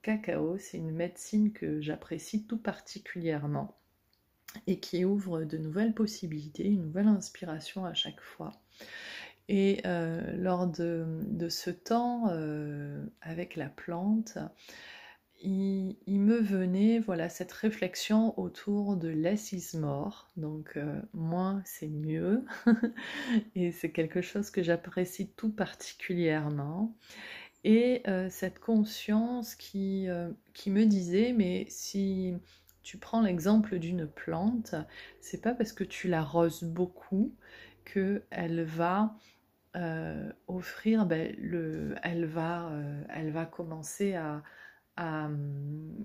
cacao, 0.02 0.58
c'est 0.58 0.78
une 0.78 0.92
médecine 0.92 1.54
que 1.54 1.82
j'apprécie 1.82 2.46
tout 2.46 2.58
particulièrement 2.58 3.78
et 4.68 4.80
qui 4.80 5.06
ouvre 5.06 5.44
de 5.46 5.58
nouvelles 5.58 5.94
possibilités, 5.94 6.66
une 6.66 6.82
nouvelle 6.82 7.08
inspiration 7.08 7.86
à 7.86 7.94
chaque 7.94 8.20
fois. 8.20 8.52
Et 9.48 9.82
euh, 9.86 10.36
lors 10.36 10.68
de, 10.68 11.48
ce 11.50 11.70
temps 11.70 12.28
avec 13.22 13.56
la 13.56 13.70
plante, 13.70 14.38
il, 15.44 16.22
me 16.22 16.38
venait 16.38 17.00
voilà 17.00 17.30
cette 17.30 17.52
réflexion 17.52 18.40
autour 18.40 18.96
de 18.96 19.08
less 19.08 19.52
is 19.52 19.78
donc 20.38 20.74
euh, 20.78 21.02
moins 21.14 21.62
c'est 21.66 21.88
mieux, 21.88 22.46
et 23.56 23.72
c'est 23.72 23.92
quelque 23.92 24.22
chose 24.22 24.52
que 24.52 24.62
j'apprécie 24.62 25.32
tout 25.36 25.52
particulièrement. 25.52 26.96
Et 27.64 28.02
euh, 28.08 28.28
cette 28.30 28.60
conscience 28.60 29.56
qui, 29.56 30.10
euh, 30.10 30.32
qui 30.54 30.72
me 30.72 30.86
disait, 30.86 31.34
mais 31.34 31.66
si 31.70 32.34
tu 32.82 32.98
prends 32.98 33.22
l'exemple 33.22 33.78
d'une 33.78 34.08
plante, 34.08 34.74
c'est 35.20 35.42
pas 35.42 35.54
parce 35.54 35.74
que 35.74 35.84
tu 35.84 36.08
l'arroses 36.08 36.64
beaucoup 36.64 37.36
que 37.86 38.24
elle 38.32 38.64
va 38.64 39.16
offrir, 40.48 41.06
ben, 41.06 41.34
le, 41.40 41.96
elle, 42.04 42.26
va, 42.26 42.74
elle 43.08 43.32
va 43.32 43.46
commencer 43.46 44.16
à, 44.16 44.44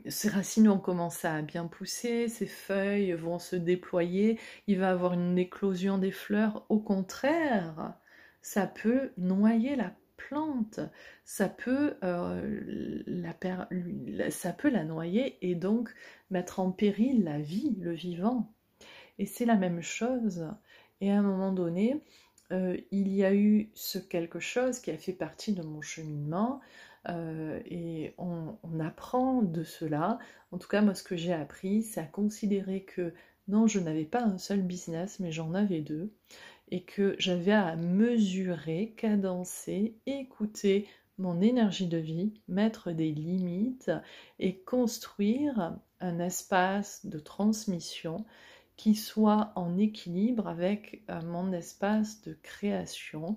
ses 0.06 0.28
racines 0.28 0.68
vont 0.68 0.78
commencer 0.78 1.28
à 1.28 1.42
bien 1.42 1.66
pousser, 1.66 2.28
ses 2.28 2.46
feuilles 2.46 3.12
vont 3.12 3.38
se 3.38 3.56
déployer, 3.56 4.38
il 4.66 4.78
va 4.78 4.90
avoir 4.90 5.12
une 5.12 5.38
éclosion 5.38 5.98
des 5.98 6.12
fleurs. 6.12 6.64
Au 6.68 6.78
contraire, 6.78 7.94
ça 8.42 8.66
peut 8.66 9.12
noyer 9.18 9.76
la 9.76 9.92
plante, 10.16 10.80
ça 11.24 11.48
peut, 11.48 11.96
euh, 12.04 13.02
la, 13.06 14.30
ça 14.30 14.52
peut 14.52 14.70
la 14.70 14.84
noyer 14.84 15.36
et 15.42 15.54
donc 15.54 15.90
mettre 16.30 16.60
en 16.60 16.70
péril 16.70 17.24
la 17.24 17.40
vie, 17.40 17.76
le 17.80 17.92
vivant. 17.92 18.52
Et 19.18 19.26
c'est 19.26 19.44
la 19.44 19.56
même 19.56 19.82
chose. 19.82 20.48
Et 21.00 21.10
à 21.10 21.18
un 21.18 21.22
moment 21.22 21.52
donné, 21.52 22.02
euh, 22.52 22.76
il 22.90 23.08
y 23.08 23.24
a 23.24 23.34
eu 23.34 23.70
ce 23.74 23.98
quelque 23.98 24.40
chose 24.40 24.78
qui 24.78 24.90
a 24.90 24.96
fait 24.96 25.12
partie 25.12 25.52
de 25.52 25.62
mon 25.62 25.80
cheminement, 25.80 26.60
euh, 27.08 27.60
et 27.66 28.14
on, 28.18 28.56
apprend 28.80 29.42
de 29.42 29.64
cela. 29.64 30.18
En 30.52 30.58
tout 30.58 30.68
cas, 30.68 30.82
moi, 30.82 30.94
ce 30.94 31.02
que 31.02 31.16
j'ai 31.16 31.32
appris, 31.32 31.82
c'est 31.82 32.00
à 32.00 32.04
considérer 32.04 32.82
que 32.82 33.14
non, 33.48 33.66
je 33.66 33.80
n'avais 33.80 34.04
pas 34.04 34.22
un 34.22 34.38
seul 34.38 34.62
business, 34.62 35.18
mais 35.20 35.32
j'en 35.32 35.54
avais 35.54 35.80
deux. 35.80 36.12
Et 36.70 36.82
que 36.82 37.16
j'avais 37.18 37.52
à 37.52 37.76
mesurer, 37.76 38.94
cadencer, 38.96 39.94
écouter 40.06 40.86
mon 41.18 41.40
énergie 41.40 41.86
de 41.86 41.96
vie, 41.96 42.34
mettre 42.48 42.92
des 42.92 43.12
limites 43.12 43.90
et 44.38 44.58
construire 44.58 45.78
un 46.00 46.18
espace 46.18 47.06
de 47.06 47.18
transmission 47.18 48.24
qui 48.76 48.94
soit 48.94 49.52
en 49.56 49.78
équilibre 49.78 50.48
avec 50.48 51.02
euh, 51.08 51.22
mon 51.22 51.52
espace 51.52 52.20
de 52.22 52.36
création, 52.42 53.36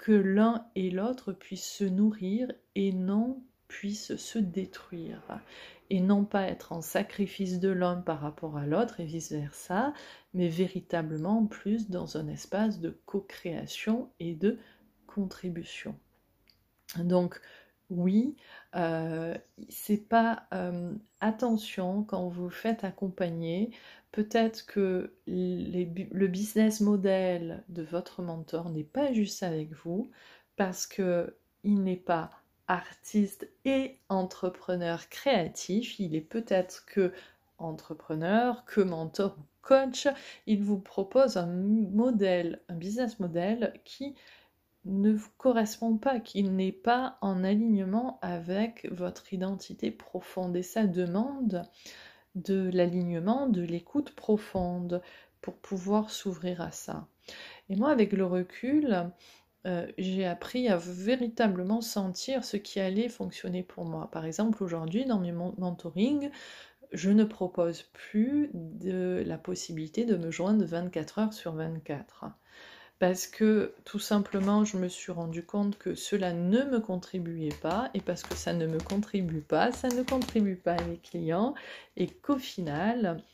que 0.00 0.12
l'un 0.12 0.66
et 0.76 0.90
l'autre 0.90 1.34
puissent 1.34 1.70
se 1.70 1.84
nourrir 1.84 2.50
et 2.74 2.90
non 2.90 3.44
puissent 3.68 4.16
se 4.16 4.38
détruire 4.38 5.42
et 5.90 6.00
non 6.00 6.24
pas 6.24 6.44
être 6.44 6.72
en 6.72 6.80
sacrifice 6.80 7.60
de 7.60 7.68
l'un 7.68 7.96
par 7.96 8.20
rapport 8.20 8.56
à 8.56 8.64
l'autre 8.64 9.00
et 9.00 9.04
vice-versa, 9.04 9.92
mais 10.32 10.48
véritablement 10.48 11.44
plus 11.44 11.90
dans 11.90 12.16
un 12.16 12.28
espace 12.28 12.80
de 12.80 12.98
co-création 13.04 14.10
et 14.20 14.34
de 14.34 14.58
contribution. 15.06 15.94
Donc 16.96 17.38
oui, 17.90 18.36
euh, 18.76 19.36
c'est 19.68 20.08
pas 20.08 20.44
euh, 20.54 20.94
attention 21.20 22.04
quand 22.04 22.28
vous 22.28 22.50
faites 22.50 22.84
accompagner, 22.84 23.70
peut-être 24.12 24.66
que 24.66 25.14
le 25.26 26.26
business 26.26 26.80
model 26.80 27.64
de 27.68 27.82
votre 27.82 28.22
mentor 28.22 28.70
n'est 28.70 28.84
pas 28.84 29.12
juste 29.12 29.42
avec 29.42 29.72
vous 29.84 30.10
parce 30.56 30.86
que 30.86 31.36
il 31.64 31.82
n'est 31.82 31.96
pas 31.96 32.30
artiste 32.68 33.48
et 33.64 33.98
entrepreneur 34.08 35.08
créatif, 35.08 35.98
il 35.98 36.14
est 36.14 36.20
peut-être 36.20 36.86
que 36.86 37.12
entrepreneur, 37.58 38.64
que 38.64 38.80
mentor 38.80 39.36
ou 39.38 39.42
coach, 39.62 40.08
il 40.46 40.62
vous 40.62 40.78
propose 40.78 41.36
un 41.36 41.46
modèle, 41.46 42.60
un 42.68 42.74
business 42.76 43.20
model 43.20 43.74
qui 43.84 44.14
ne 44.84 45.12
vous 45.12 45.30
correspond 45.36 45.96
pas, 45.96 46.20
qui 46.20 46.42
n'est 46.42 46.72
pas 46.72 47.18
en 47.20 47.44
alignement 47.44 48.18
avec 48.22 48.88
votre 48.90 49.32
identité 49.32 49.90
profonde. 49.90 50.56
Et 50.56 50.62
ça 50.62 50.86
demande 50.86 51.62
de 52.34 52.70
l'alignement, 52.72 53.46
de 53.46 53.62
l'écoute 53.62 54.12
profonde 54.14 55.02
pour 55.40 55.54
pouvoir 55.54 56.10
s'ouvrir 56.10 56.60
à 56.60 56.70
ça. 56.70 57.06
Et 57.68 57.76
moi, 57.76 57.90
avec 57.90 58.12
le 58.12 58.24
recul, 58.24 59.10
euh, 59.66 59.86
j'ai 59.98 60.26
appris 60.26 60.68
à 60.68 60.76
véritablement 60.76 61.82
sentir 61.82 62.44
ce 62.44 62.56
qui 62.56 62.80
allait 62.80 63.08
fonctionner 63.08 63.62
pour 63.62 63.84
moi. 63.84 64.10
Par 64.10 64.24
exemple, 64.24 64.62
aujourd'hui, 64.62 65.04
dans 65.04 65.18
mes 65.18 65.32
mentoring, 65.32 66.30
je 66.92 67.10
ne 67.10 67.24
propose 67.24 67.82
plus 67.92 68.50
la 68.82 69.38
possibilité 69.38 70.04
de 70.04 70.16
me 70.16 70.30
joindre 70.30 70.64
24 70.64 71.18
heures 71.18 71.32
sur 71.32 71.52
24 71.52 72.24
parce 73.00 73.26
que 73.26 73.74
tout 73.84 73.98
simplement 73.98 74.64
je 74.64 74.76
me 74.76 74.88
suis 74.88 75.10
rendu 75.10 75.44
compte 75.44 75.78
que 75.78 75.94
cela 75.96 76.32
ne 76.34 76.64
me 76.64 76.80
contribuait 76.80 77.48
pas 77.62 77.90
et 77.94 78.00
parce 78.00 78.22
que 78.22 78.36
ça 78.36 78.52
ne 78.52 78.66
me 78.66 78.78
contribue 78.78 79.40
pas, 79.40 79.72
ça 79.72 79.88
ne 79.88 80.02
contribue 80.02 80.56
pas 80.56 80.74
à 80.74 80.84
mes 80.84 80.98
clients 80.98 81.54
et 81.96 82.06
qu'au 82.06 82.38
final 82.38 83.24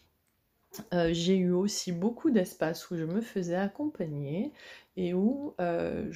euh, 0.94 1.10
j'ai 1.12 1.36
eu 1.36 1.50
aussi 1.50 1.90
beaucoup 1.90 2.30
d'espaces 2.30 2.90
où 2.90 2.96
je 2.96 3.04
me 3.04 3.20
faisais 3.20 3.56
accompagner 3.56 4.52
et 4.96 5.14
où 5.14 5.54
euh, 5.60 6.06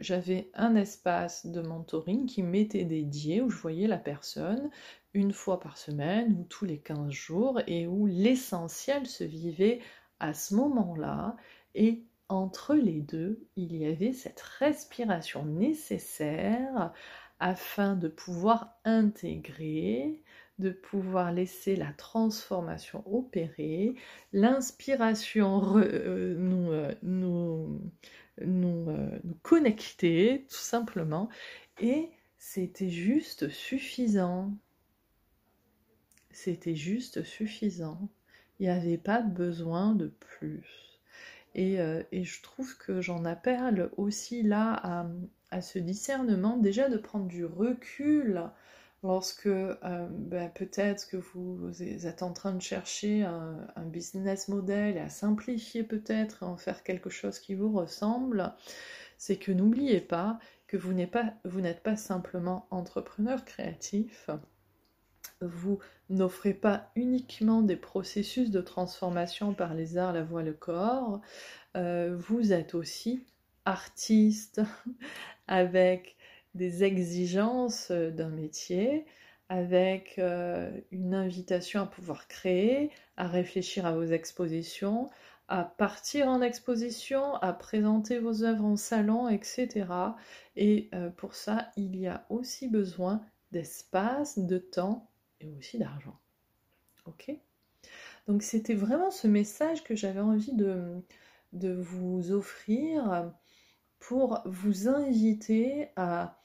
j'avais 0.00 0.50
un 0.54 0.76
espace 0.76 1.46
de 1.46 1.60
mentoring 1.62 2.26
qui 2.26 2.42
m'était 2.42 2.84
dédié, 2.84 3.40
où 3.40 3.50
je 3.50 3.56
voyais 3.56 3.86
la 3.86 3.98
personne 3.98 4.70
une 5.14 5.32
fois 5.32 5.60
par 5.60 5.78
semaine 5.78 6.36
ou 6.38 6.44
tous 6.44 6.64
les 6.66 6.78
15 6.78 7.10
jours 7.10 7.60
et 7.66 7.86
où 7.86 8.06
l'essentiel 8.06 9.06
se 9.06 9.24
vivait 9.24 9.80
à 10.20 10.34
ce 10.34 10.54
moment-là 10.54 11.36
et 11.74 12.02
entre 12.28 12.74
les 12.74 13.00
deux, 13.00 13.46
il 13.56 13.76
y 13.76 13.86
avait 13.86 14.12
cette 14.12 14.40
respiration 14.40 15.44
nécessaire 15.44 16.92
afin 17.40 17.94
de 17.94 18.08
pouvoir 18.08 18.76
intégrer, 18.84 20.20
de 20.58 20.70
pouvoir 20.70 21.32
laisser 21.32 21.76
la 21.76 21.92
transformation 21.92 23.02
opérer, 23.06 23.94
l'inspiration 24.32 25.78
euh, 25.78 26.34
nous, 26.36 26.72
euh, 26.72 26.94
nous, 27.02 27.80
nous, 28.44 28.90
euh, 28.90 29.18
nous, 29.24 29.34
connecter 29.42 30.46
tout 30.48 30.56
simplement. 30.56 31.28
Et 31.80 32.10
c'était 32.38 32.90
juste 32.90 33.48
suffisant. 33.48 34.52
C'était 36.30 36.74
juste 36.74 37.22
suffisant. 37.22 38.08
Il 38.58 38.64
n'y 38.64 38.68
avait 38.70 38.98
pas 38.98 39.22
besoin 39.22 39.94
de 39.94 40.08
plus. 40.08 40.87
Euh, 41.56 42.02
et, 42.12 42.24
je 42.24 42.42
trouve 42.42 42.76
que 42.78 43.00
j'en 43.00 43.24
appelle 43.24 43.90
aussi 43.96 44.42
là 44.42 45.08
à, 45.50 45.60
ce 45.62 45.78
discernement, 45.78 46.56
déjà 46.56 46.88
de 46.88 46.98
prendre 46.98 47.26
du 47.26 47.44
recul 47.44 48.42
lorsque 49.02 49.46
euh, 49.46 49.74
ben, 50.10 50.50
peut-être 50.50 51.08
que 51.08 51.16
vous, 51.16 51.82
êtes 51.82 52.22
en 52.22 52.32
train 52.32 52.52
de 52.52 52.62
chercher 52.62 53.22
un, 53.22 53.66
business 53.86 54.48
model 54.48 54.96
et 54.96 55.00
à 55.00 55.08
simplifier 55.08 55.84
peut-être, 55.84 56.42
en 56.42 56.56
faire 56.56 56.82
quelque 56.82 57.10
chose 57.10 57.38
qui 57.38 57.54
vous 57.54 57.72
ressemble, 57.72 58.52
c'est 59.16 59.36
que 59.36 59.52
n'oubliez 59.52 60.00
pas 60.00 60.38
que 60.66 60.76
vous 60.76 60.92
n'êtes 60.92 61.82
pas 61.82 61.96
simplement 61.96 62.66
entrepreneur 62.70 63.44
créatif, 63.44 64.28
vous 65.40 65.78
n'offrez 66.10 66.54
pas 66.54 66.90
uniquement 66.96 67.62
des 67.62 67.76
processus 67.76 68.50
de 68.50 68.60
transformation 68.60 69.54
par 69.54 69.74
les 69.74 69.96
arts, 69.96 70.12
la 70.12 70.22
voix, 70.22 70.42
le 70.42 70.52
corps, 70.52 71.20
euh, 71.76 72.16
vous 72.18 72.52
êtes 72.52 72.74
aussi 72.74 73.24
artiste 73.64 74.60
avec 75.48 76.16
des 76.54 76.84
exigences 76.84 77.90
d'un 77.90 78.30
métier, 78.30 79.04
avec 79.48 80.18
euh, 80.18 80.70
une 80.90 81.14
invitation 81.14 81.82
à 81.82 81.86
pouvoir 81.86 82.28
créer, 82.28 82.90
à 83.16 83.26
réfléchir 83.28 83.86
à 83.86 83.92
vos 83.92 84.04
expositions, 84.04 85.08
à 85.48 85.64
partir 85.64 86.28
en 86.28 86.42
exposition, 86.42 87.34
à 87.36 87.52
présenter 87.52 88.18
vos 88.18 88.44
œuvres 88.44 88.64
en 88.64 88.76
salon, 88.76 89.28
etc. 89.28 89.86
Et 90.56 90.90
euh, 90.94 91.08
pour 91.10 91.34
ça, 91.34 91.70
il 91.76 91.96
y 91.96 92.06
a 92.06 92.26
aussi 92.28 92.68
besoin 92.68 93.22
d'espace, 93.52 94.38
de 94.38 94.58
temps 94.58 95.07
aussi 95.58 95.78
d'argent. 95.78 96.18
Ok 97.06 97.30
Donc 98.26 98.42
c'était 98.42 98.74
vraiment 98.74 99.10
ce 99.10 99.26
message 99.26 99.84
que 99.84 99.96
j'avais 99.96 100.20
envie 100.20 100.54
de 100.54 101.72
vous 101.72 102.32
offrir 102.32 103.32
pour 103.98 104.42
vous 104.44 104.88
inviter 104.88 105.88
à 105.96 106.40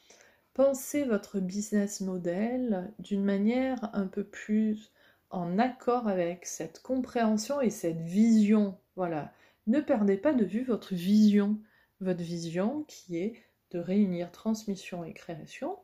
penser 0.53 1.03
votre 1.03 1.39
business 1.39 2.01
model 2.01 2.93
d'une 2.99 3.23
manière 3.23 3.89
un 3.93 4.07
peu 4.07 4.23
plus 4.23 4.91
en 5.29 5.57
accord 5.57 6.07
avec 6.07 6.45
cette 6.45 6.81
compréhension 6.81 7.59
et 7.59 7.71
cette 7.71 8.01
vision. 8.01 8.77
Voilà, 8.95 9.33
ne 9.65 9.79
perdez 9.79 10.17
pas 10.17 10.33
de 10.33 10.45
vue 10.45 10.63
votre 10.63 10.93
vision, 10.93 11.59
votre 12.01 12.21
vision 12.21 12.83
qui 12.87 13.17
est 13.17 13.41
de 13.71 13.79
réunir 13.79 14.31
transmission 14.31 15.03
et 15.03 15.13
création, 15.13 15.79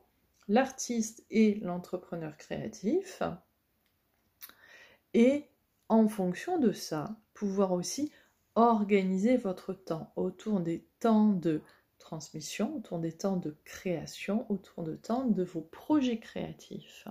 l'artiste 0.50 1.24
et 1.30 1.54
l'entrepreneur 1.62 2.36
créatif, 2.36 3.22
et 5.14 5.46
en 5.88 6.08
fonction 6.08 6.58
de 6.58 6.72
ça, 6.72 7.16
pouvoir 7.34 7.72
aussi 7.72 8.12
organiser 8.56 9.36
votre 9.36 9.72
temps 9.72 10.12
autour 10.16 10.60
des 10.60 10.84
temps 10.98 11.28
de 11.28 11.62
transmission, 11.98 12.76
autour 12.76 12.98
des 12.98 13.12
temps 13.12 13.36
de 13.36 13.56
création, 13.64 14.44
autour 14.50 14.82
de 14.82 14.96
temps 14.96 15.24
de 15.24 15.44
vos 15.44 15.60
projets 15.60 16.18
créatifs. 16.18 17.06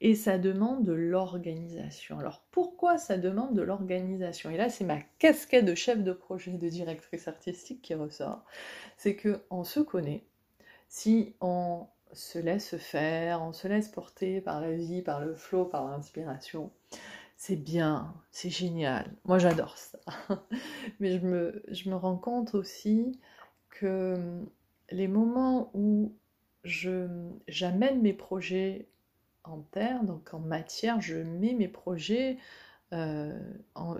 Et 0.00 0.14
ça 0.14 0.38
demande 0.38 0.84
de 0.84 0.92
l'organisation. 0.92 2.18
Alors 2.18 2.42
pourquoi 2.50 2.98
ça 2.98 3.18
demande 3.18 3.54
de 3.54 3.62
l'organisation? 3.62 4.48
Et 4.48 4.56
là, 4.56 4.70
c'est 4.70 4.84
ma 4.84 5.00
casquette 5.18 5.64
de 5.64 5.74
chef 5.74 6.02
de 6.02 6.12
projet, 6.12 6.52
de 6.52 6.68
directrice 6.68 7.28
artistique 7.28 7.82
qui 7.82 7.94
ressort. 7.94 8.44
C'est 8.96 9.16
que 9.16 9.42
on 9.50 9.64
se 9.64 9.80
connaît. 9.80 10.24
Si 10.88 11.34
on 11.40 11.86
se 12.12 12.38
laisse 12.38 12.76
faire, 12.76 13.42
on 13.42 13.52
se 13.52 13.68
laisse 13.68 13.88
porter 13.88 14.40
par 14.40 14.60
la 14.60 14.72
vie, 14.72 15.02
par 15.02 15.20
le 15.20 15.34
flot, 15.34 15.64
par 15.64 15.88
l'inspiration, 15.88 16.70
c'est 17.36 17.56
bien, 17.56 18.14
c'est 18.30 18.50
génial. 18.50 19.10
Moi, 19.24 19.38
j'adore 19.38 19.76
ça. 19.78 19.98
Mais 21.00 21.18
je 21.18 21.26
me, 21.26 21.62
je 21.68 21.90
rends 21.90 22.18
compte 22.18 22.54
aussi 22.54 23.18
que 23.70 24.14
hum, 24.14 24.48
les 24.90 25.08
moments 25.08 25.70
où 25.74 26.14
j'amène 26.64 28.02
mes 28.02 28.12
projets 28.12 28.88
en 29.44 29.60
terre, 29.72 30.04
donc 30.04 30.34
en 30.34 30.40
matière, 30.40 31.00
je 31.00 31.16
mets 31.16 31.54
mes 31.54 31.68
projets, 31.68 32.36
euh, 32.92 33.38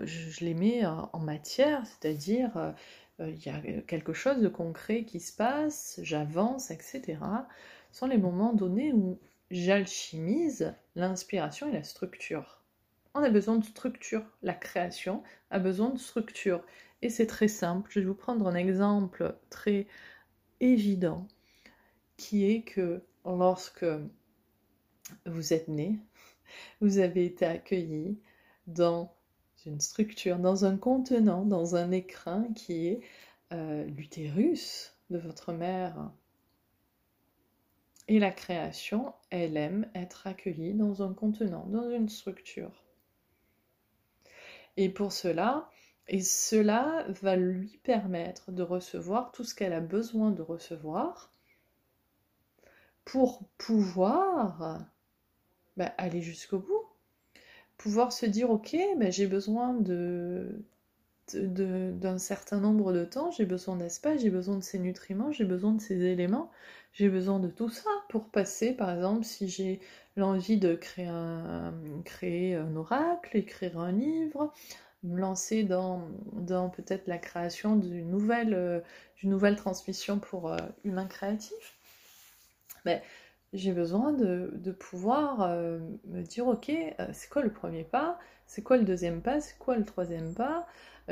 je, 0.03 0.45
les 0.45 0.53
mets 0.53 0.85
en, 0.85 1.19
matière, 1.19 1.83
c'est-à-dire 1.87 2.55
euh, 2.57 2.71
il 3.19 3.43
y 3.43 3.49
a 3.49 3.81
quelque 3.81 4.13
chose 4.13 4.39
de 4.41 4.49
concret 4.49 5.03
qui 5.03 5.19
se 5.19 5.35
passe, 5.35 5.99
j'avance, 6.03 6.71
etc. 6.71 7.17
sont 7.91 8.07
les 8.07 8.17
moments 8.17 8.53
donnés 8.53 8.93
où 8.93 9.19
j'alchimise 9.49 10.73
l'inspiration 10.95 11.69
et 11.69 11.73
la 11.73 11.83
structure 11.83 12.61
on 13.13 13.23
a 13.23 13.29
besoin 13.29 13.57
de 13.57 13.65
structure. 13.65 14.23
La 14.41 14.53
création 14.53 15.23
a 15.49 15.59
besoin 15.59 15.89
de 15.89 15.99
structure. 15.99 16.63
Et 17.01 17.09
c'est 17.09 17.27
très 17.27 17.47
simple. 17.47 17.89
Je 17.91 17.99
vais 17.99 18.05
vous 18.05 18.15
prendre 18.15 18.47
un 18.47 18.55
exemple 18.55 19.35
très 19.49 19.87
évident 20.59 21.27
qui 22.17 22.45
est 22.45 22.63
que 22.63 23.03
lorsque 23.25 23.85
vous 25.25 25.53
êtes 25.53 25.67
né, 25.67 25.99
vous 26.81 26.99
avez 26.99 27.25
été 27.25 27.45
accueilli 27.45 28.19
dans 28.67 29.13
une 29.65 29.79
structure, 29.79 30.39
dans 30.39 30.65
un 30.65 30.77
contenant, 30.77 31.45
dans 31.45 31.75
un 31.75 31.91
écrin 31.91 32.47
qui 32.55 32.87
est 32.87 33.01
euh, 33.51 33.85
l'utérus 33.85 34.95
de 35.09 35.17
votre 35.17 35.53
mère. 35.53 36.11
Et 38.11 38.19
la 38.19 38.31
création, 38.31 39.13
elle 39.29 39.55
aime 39.55 39.89
être 39.95 40.27
accueillie 40.27 40.73
dans 40.73 41.01
un 41.01 41.13
contenant, 41.13 41.65
dans 41.67 41.89
une 41.89 42.09
structure. 42.09 42.83
Et 44.75 44.89
pour 44.89 45.13
cela, 45.13 45.69
et 46.09 46.21
cela 46.21 47.05
va 47.07 47.37
lui 47.37 47.79
permettre 47.83 48.51
de 48.51 48.63
recevoir 48.63 49.31
tout 49.31 49.45
ce 49.45 49.55
qu'elle 49.55 49.71
a 49.71 49.79
besoin 49.79 50.31
de 50.31 50.41
recevoir 50.41 51.31
pour 53.05 53.47
pouvoir 53.57 54.85
bah, 55.77 55.93
aller 55.97 56.21
jusqu'au 56.21 56.59
bout. 56.59 56.89
Pouvoir 57.77 58.11
se 58.11 58.25
dire, 58.25 58.51
ok, 58.51 58.75
bah, 58.97 59.09
j'ai 59.09 59.25
besoin 59.25 59.73
de, 59.73 60.65
d'un 61.35 62.17
certain 62.17 62.59
nombre 62.59 62.93
de 62.93 63.05
temps, 63.05 63.31
j'ai 63.31 63.45
besoin 63.45 63.75
d'espace, 63.75 64.21
j'ai 64.21 64.29
besoin 64.29 64.57
de 64.57 64.63
ces 64.63 64.79
nutriments, 64.79 65.31
j'ai 65.31 65.45
besoin 65.45 65.73
de 65.73 65.81
ces 65.81 66.03
éléments, 66.03 66.51
j'ai 66.93 67.09
besoin 67.09 67.39
de 67.39 67.47
tout 67.47 67.69
ça 67.69 67.89
pour 68.09 68.29
passer, 68.29 68.73
par 68.73 68.91
exemple, 68.91 69.23
si 69.23 69.47
j'ai 69.47 69.79
l'envie 70.17 70.57
de 70.57 70.75
créer 70.75 71.07
un, 71.07 72.75
oracle, 72.75 73.37
écrire 73.37 73.79
un 73.79 73.91
livre, 73.91 74.53
me 75.03 75.19
lancer 75.19 75.63
dans, 75.63 76.01
peut-être 76.75 77.07
la 77.07 77.17
création 77.17 77.75
d'une 77.75 78.09
nouvelle, 78.09 78.53
euh, 78.53 78.79
nouvelle 79.23 79.55
transmission 79.55 80.19
pour 80.19 80.51
euh, 80.51 80.57
humain 80.83 81.07
créatif. 81.07 81.75
Mais 82.85 83.01
j'ai 83.53 83.71
besoin 83.71 84.13
de, 84.13 84.71
pouvoir 84.79 85.41
euh, 85.41 85.79
me 86.05 86.21
dire, 86.21 86.47
ok, 86.47 86.71
c'est 87.13 87.29
quoi 87.29 87.41
le 87.41 87.51
premier 87.51 87.83
pas 87.83 88.19
C'est 88.47 88.61
quoi 88.61 88.77
le 88.77 88.83
deuxième 88.83 89.21
pas 89.21 89.39
C'est 89.41 89.57
quoi 89.57 89.75
le 89.75 89.85
troisième 89.85 90.33
pas 90.33 90.67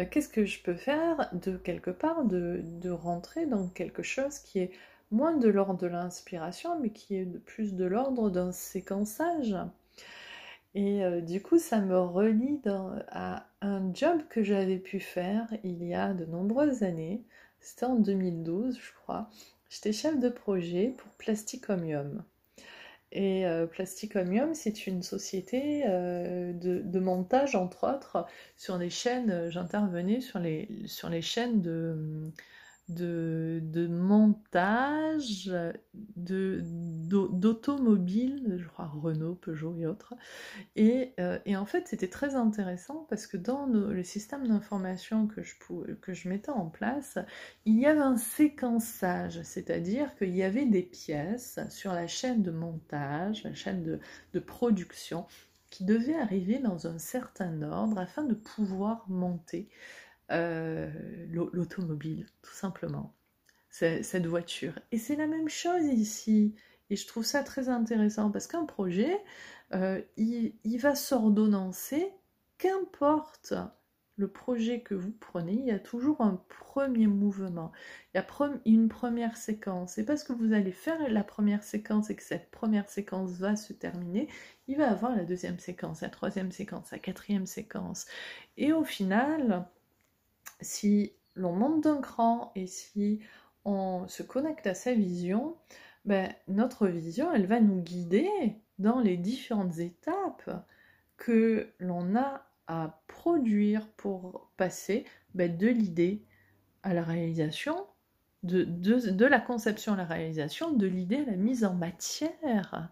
Qu'est-ce 0.06 0.30
que 0.30 0.46
je 0.46 0.62
peux 0.62 0.76
faire 0.76 1.30
de 1.34 1.58
quelque 1.58 1.92
part 1.92 2.24
de, 2.26 2.62
de 2.64 2.90
rentrer 2.90 3.46
dans 3.46 3.68
quelque 3.70 4.04
chose 4.04 4.40
qui 4.40 4.60
est 4.60 4.72
moins 5.12 5.36
de 5.36 5.50
l'ordre 5.50 5.80
de 5.80 5.88
l'inspiration, 5.88 6.80
mais 6.80 6.92
qui 6.92 7.16
est 7.16 7.26
plus 7.26 7.74
de 7.74 7.86
l'ordre 7.86 8.30
d'un 8.30 8.52
séquençage? 8.52 9.56
Et 10.76 11.04
euh, 11.04 11.22
du 11.22 11.42
coup, 11.42 11.58
ça 11.58 11.80
me 11.82 12.00
relie 12.00 12.62
à 13.12 13.48
un 13.62 13.94
job 13.94 14.22
que 14.30 14.44
j'avais 14.44 14.78
pu 14.78 15.00
faire 15.00 15.48
il 15.64 15.84
y 15.84 15.94
a 15.94 16.14
de 16.14 16.26
nombreuses 16.26 16.84
années. 16.84 17.24
C'était 17.60 17.86
en 17.86 17.96
2012, 17.96 18.80
je 18.80 18.94
crois. 19.02 19.30
J'étais 19.70 19.94
chef 19.94 20.20
de 20.20 20.30
projet 20.30 20.94
pour 20.98 21.10
Plasticomium. 21.14 22.24
Et 23.12 23.46
euh, 23.48 23.66
Plasticomium, 23.66 24.54
c'est 24.54 24.86
une 24.86 25.02
société 25.02 25.84
euh, 25.88 26.54
de, 26.54 27.00
montage, 27.00 27.56
entre 27.56 27.92
autres, 27.92 28.26
sur 28.56 28.78
les 28.78 28.90
chaînes. 28.90 29.50
J'intervenais 29.50 30.22
sur 30.22 30.40
les, 30.40 30.68
sur 30.86 31.10
les 31.10 31.22
chaînes 31.22 31.62
de 31.62 32.32
de, 32.90 33.88
montage 33.90 35.52
d'automobiles, 36.16 38.56
je 38.58 38.68
crois 38.68 38.88
Renault, 38.88 39.36
Peugeot 39.36 39.76
et 39.78 39.86
autres. 39.86 40.16
Et, 40.76 41.14
euh, 41.20 41.38
en 41.56 41.66
fait, 41.66 41.88
c'était 41.88 42.10
très 42.10 42.36
intéressant 42.36 43.06
parce 43.10 43.28
que 43.28 43.38
dans 43.38 43.68
les 43.68 44.04
systèmes 44.04 44.48
d'information 44.48 45.28
que 45.28 45.44
je, 45.44 45.56
que 46.02 46.14
je 46.14 46.30
mettais 46.30 46.52
en 46.52 46.68
place, 46.68 47.20
il 47.66 47.80
y 47.80 47.86
avait 47.86 48.00
un 48.00 48.18
séquençage, 48.18 49.42
c'est-à-dire 49.44 50.16
qu'il 50.16 50.36
y 50.36 50.44
avait 50.44 50.66
des 50.66 50.84
pièces 50.84 51.60
sur 51.70 51.94
la 51.94 52.08
chaîne 52.08 52.42
de 52.42 52.52
montage, 52.52 53.44
la 53.44 53.54
chaîne 53.54 53.84
de, 53.84 54.00
de 54.34 54.40
production, 54.40 55.26
qui 55.70 55.86
devaient 55.86 56.20
arriver 56.20 56.60
dans 56.60 56.88
un 56.88 56.98
certain 56.98 57.62
ordre 57.62 58.00
afin 58.00 58.24
de 58.24 58.34
pouvoir 58.34 59.06
monter 59.08 59.70
euh, 60.32 60.90
l'automobile, 61.32 62.28
tout 62.42 62.54
simplement. 62.54 63.16
Cette 63.70 64.26
voiture. 64.26 64.74
Et 64.92 64.98
c'est 64.98 65.16
la 65.16 65.28
même 65.28 65.48
chose 65.48 65.86
ici. 65.86 66.56
Et 66.90 66.96
je 66.96 67.08
trouve 67.08 67.24
ça 67.24 67.44
très 67.44 67.70
intéressant 67.70 68.32
parce 68.32 68.48
qu'un 68.48 68.66
projet, 68.66 69.16
euh, 69.74 70.02
il, 70.18 70.78
va 70.80 70.96
s'ordonnancer, 70.96 72.12
qu'importe 72.58 73.54
le 74.18 74.28
projet 74.28 74.82
que 74.82 74.96
vous 74.96 75.14
prenez, 75.14 75.54
il 75.54 75.66
y 75.66 75.72
a 75.72 75.80
toujours 75.80 76.20
un 76.20 76.44
premier 76.50 77.08
mouvement, 77.08 77.72
il 78.14 78.18
y 78.18 78.20
a 78.20 78.52
une 78.66 78.90
première 78.90 79.38
séquence. 79.38 79.98
Et 79.98 80.04
parce 80.04 80.24
que 80.24 80.34
vous 80.34 80.52
allez 80.52 80.74
faire 80.74 80.98
la 81.10 81.24
première 81.24 81.64
séquence 81.64 82.10
et 82.10 82.16
que 82.16 82.24
cette 82.24 82.52
première 82.52 82.90
séquence 82.90 83.32
va 83.34 83.56
se 83.56 83.72
terminer, 83.72 84.28
il 84.68 84.78
va 84.78 84.92
avoir 84.92 85.16
la 85.16 85.24
deuxième 85.24 85.60
séquence, 85.60 86.02
la 86.02 86.10
troisième 86.10 86.52
séquence, 86.52 86.92
la 86.92 87.00
quatrième 87.00 87.46
séquence. 87.46 88.08
Et 88.58 88.74
au 88.74 88.84
final, 88.84 89.70
si 90.62 91.14
l'on 91.36 91.54
monte 91.54 91.84
d'un 91.84 92.02
cran 92.02 92.52
et 92.56 92.68
si 92.68 93.20
on 93.66 94.08
se 94.08 94.24
connecte 94.24 94.68
à 94.68 94.74
sa 94.74 94.94
vision, 94.94 95.56
ben, 96.06 96.34
notre 96.48 96.88
vision, 96.88 97.32
elle 97.34 97.46
va 97.46 97.60
nous 97.60 97.82
guider 97.82 98.30
dans 98.78 99.00
les 99.00 99.18
différentes 99.18 99.80
étapes 99.80 100.66
que 101.18 101.74
l'on 101.80 102.16
a 102.16 102.46
à 102.68 103.02
produire 103.08 103.88
pour 103.98 104.52
passer 104.58 105.06
ben, 105.34 105.56
de 105.56 105.68
l'idée 105.68 106.24
à 106.84 106.94
la 106.94 107.04
réalisation, 107.04 107.86
de, 108.44 108.64
de, 108.64 109.26
la 109.26 109.40
conception 109.40 109.94
à 109.94 109.98
la 109.98 110.06
réalisation, 110.06 110.72
de 110.72 110.88
l'idée 110.88 111.18
à 111.18 111.26
la 111.26 111.36
mise 111.36 111.66
en 111.66 111.74
matière 111.74 112.90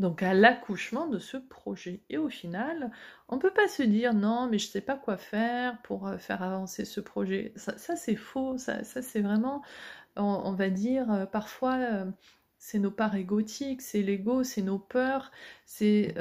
donc 0.00 0.22
à 0.22 0.34
l'accouchement 0.34 1.06
de 1.06 1.18
ce 1.18 1.36
projet. 1.36 2.00
Et 2.08 2.18
au 2.18 2.30
final, 2.30 2.90
on 3.28 3.36
ne 3.36 3.40
peut 3.40 3.52
pas 3.52 3.68
se 3.68 3.82
dire 3.82 4.14
non, 4.14 4.48
mais 4.48 4.58
je 4.58 4.66
ne 4.66 4.70
sais 4.70 4.80
pas 4.80 4.96
quoi 4.96 5.16
faire 5.16 5.80
pour 5.82 6.08
euh, 6.08 6.16
faire 6.18 6.42
avancer 6.42 6.84
ce 6.84 7.00
projet. 7.00 7.52
Ça, 7.56 7.96
c'est 7.96 8.16
faux, 8.16 8.56
ça, 8.58 8.82
c'est 8.82 9.20
vraiment, 9.20 9.62
on, 10.16 10.52
va 10.52 10.70
dire, 10.70 11.12
euh, 11.12 11.26
parfois, 11.26 11.76
euh, 11.76 12.04
c'est 12.58 12.78
nos 12.78 12.90
parts 12.90 13.14
égotiques, 13.14 13.82
c'est 13.82 14.02
l'ego, 14.02 14.42
c'est 14.42 14.62
nos 14.62 14.78
peurs, 14.78 15.30
c'est, 15.66 16.14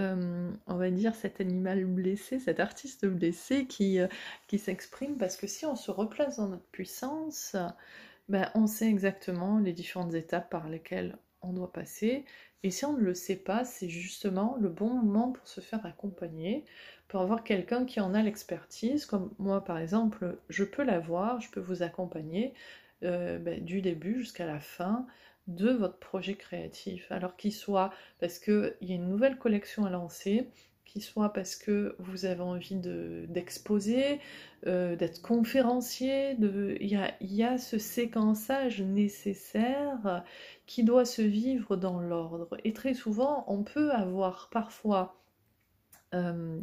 on 0.68 0.76
va 0.76 0.90
dire, 0.90 1.16
cet 1.16 1.42
animal 1.42 1.86
blessé, 1.86 2.40
cet 2.40 2.60
artiste 2.62 3.06
blessé 3.06 3.66
qui, 3.66 4.00
qui 4.48 4.58
s'exprime, 4.58 5.18
parce 5.18 5.36
que 5.36 5.48
si 5.48 5.66
on 5.66 5.76
se 5.76 5.92
replace 5.92 6.38
dans 6.38 6.48
notre 6.48 6.68
puissance, 6.68 7.58
ben, 8.30 8.50
on 8.56 8.68
sait 8.68 8.88
exactement 8.88 9.60
les 9.60 9.74
différentes 9.74 10.14
étapes 10.14 10.50
par 10.50 10.70
lesquelles 10.70 11.18
on 11.42 11.54
doit 11.54 11.72
passer. 11.72 12.26
Et 12.64 12.72
si 12.72 12.86
on 12.86 12.94
ne 12.94 13.02
le 13.02 13.14
sait 13.14 13.38
pas, 13.38 13.64
c'est 13.64 13.90
justement 13.90 14.58
le 14.60 14.70
bon 14.70 14.90
moment 14.90 15.32
pour 15.32 15.48
se 15.48 15.62
faire 15.62 15.86
accompagner, 15.86 16.66
pour 17.08 17.22
avoir 17.22 17.44
quelqu'un 17.44 17.86
qui 17.86 18.00
en 18.00 18.14
a 18.14 18.22
l'expertise, 18.22 19.06
comme 19.06 19.34
moi 19.40 19.64
par 19.64 19.78
exemple, 19.80 20.38
je 20.50 20.64
peux 20.64 20.84
l'avoir, 20.84 21.40
je 21.42 21.50
peux 21.52 21.62
vous 21.62 21.84
accompagner 21.84 22.54
euh, 23.04 23.40
ben, 23.40 23.64
du 23.64 23.82
début 23.82 24.20
jusqu'à 24.20 24.46
la 24.46 24.60
fin 24.60 25.08
de 25.48 25.70
votre 25.72 25.98
projet 25.98 26.36
créatif. 26.36 27.12
Alors 27.12 27.36
qu'il 27.38 27.54
soit 27.54 27.92
parce 28.20 28.40
qu'il 28.40 28.76
y 28.82 28.92
a 28.92 28.96
une 28.96 29.10
nouvelle 29.10 29.38
collection 29.38 29.86
à 29.86 29.90
lancer, 29.90 30.50
qu'il 30.90 31.04
soit 31.04 31.32
parce 31.34 31.56
que 31.56 31.96
vous 32.00 32.26
avez 32.26 32.42
envie 32.42 32.76
d'exposer, 32.76 34.20
euh, 34.68 34.96
d'être 34.96 35.22
conférencier, 35.22 36.36
de... 36.36 36.78
il, 36.82 36.90
y 36.90 36.96
a, 36.96 37.14
y 37.22 37.44
a 37.44 37.58
ce 37.58 37.78
séquençage 37.78 38.82
nécessaire 38.82 40.24
qui 40.66 40.84
doit 40.84 41.06
se 41.06 41.22
vivre 41.22 41.76
dans 41.76 42.00
l'ordre. 42.00 42.58
Et 42.64 42.74
très 42.74 42.94
souvent, 42.94 43.46
on 43.48 43.64
peut 43.64 43.92
avoir 43.92 44.50
parfois 44.52 45.22
euh, 46.14 46.60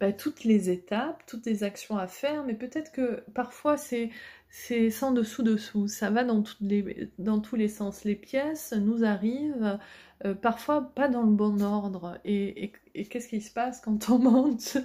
bah, 0.00 0.12
toutes 0.12 0.44
les 0.44 0.70
étapes, 0.70 1.22
toutes 1.26 1.46
les 1.46 1.62
actions 1.62 1.96
à 1.96 2.08
faire, 2.08 2.44
mais 2.44 2.54
peut-être 2.54 2.90
que 2.90 3.22
parfois 3.34 3.76
c'est 3.76 4.10
c'est 4.54 4.90
sans 4.90 5.12
dessous-dessous, 5.12 5.88
ça 5.88 6.10
va 6.10 6.24
dans, 6.24 6.42
tous 6.42 7.56
les 7.56 7.68
sens. 7.68 8.04
Les 8.04 8.14
pièces 8.14 8.74
nous 8.74 9.02
arrivent 9.02 9.78
euh, 10.26 10.34
parfois 10.34 10.92
pas 10.94 11.08
dans 11.08 11.22
le 11.22 11.32
bon 11.32 11.62
ordre. 11.62 12.18
Et, 12.26 12.70
qu'est-ce 13.08 13.28
qui 13.28 13.40
se 13.40 13.50
passe 13.50 13.80
quand 13.80 14.10
on 14.10 14.18
monte 14.18 14.76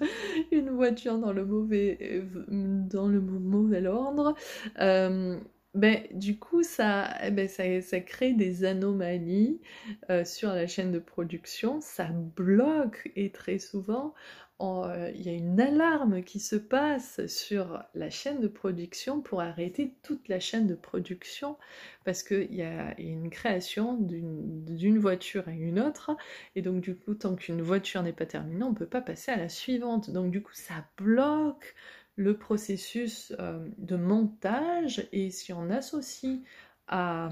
une 0.54 0.70
voiture 0.70 1.18
dans 1.20 1.34
le 1.34 1.46
mauvais, 1.46 2.24
dans 2.50 3.08
le 3.08 3.20
mauvais 3.20 3.86
ordre? 3.88 4.36
Euh, 4.80 5.38
ben, 5.78 6.04
du 6.12 6.38
coup, 6.40 6.64
ça, 6.64 7.10
eh 7.24 7.32
ben, 7.32 7.48
ça, 7.48 8.00
crée 8.02 8.34
des 8.34 8.66
anomalies 8.66 9.62
euh, 10.10 10.26
sur 10.26 10.50
la 10.50 10.68
chaîne 10.68 10.92
de 10.92 11.00
production, 11.00 11.80
ça 11.82 12.10
bloque 12.36 13.12
et 13.16 13.32
très 13.32 13.60
souvent, 13.60 14.14
euh, 14.60 15.12
il 15.14 15.22
y 15.22 15.30
a 15.30 15.34
une 15.34 15.60
alarme 15.62 16.24
qui 16.24 16.40
se 16.40 16.56
passe 16.56 17.26
sur 17.28 17.84
la 17.94 18.10
chaîne 18.10 18.42
de 18.42 18.48
production 18.48 19.22
pour 19.22 19.42
arrêter 19.42 19.94
toute 20.02 20.28
la 20.28 20.40
chaîne 20.40 20.66
de 20.68 20.76
production. 20.76 21.58
Parce 22.06 22.24
qu'il 22.24 22.54
y 22.56 22.64
a 22.64 23.00
une 23.00 23.30
création 23.30 23.98
d'une 24.00 24.98
voiture 25.00 25.48
à 25.48 25.52
une 25.52 25.80
autre. 25.80 26.12
Et 26.56 26.62
donc 26.62 26.82
du 26.82 26.96
coup 26.96 27.14
tant 27.14 27.36
qu'une 27.36 27.62
voiture 27.62 28.02
n'est 28.02 28.14
pas 28.14 28.26
terminée 28.26 28.64
on 28.64 28.72
ne 28.72 28.76
peut 28.76 28.88
pas 28.88 29.02
passer 29.02 29.32
à 29.32 29.38
la 29.38 29.50
suivante. 29.50 30.10
Donc 30.10 30.32
du 30.32 30.42
coup 30.42 30.54
ça 30.54 30.86
bloque 30.98 31.76
le 32.18 32.38
processus 32.38 33.34
euh, 33.40 33.66
de 33.78 33.96
montage 33.96 35.08
et 35.14 35.32
si 35.32 35.54
on 35.54 35.70
associe 35.70 36.40
à, 36.88 37.30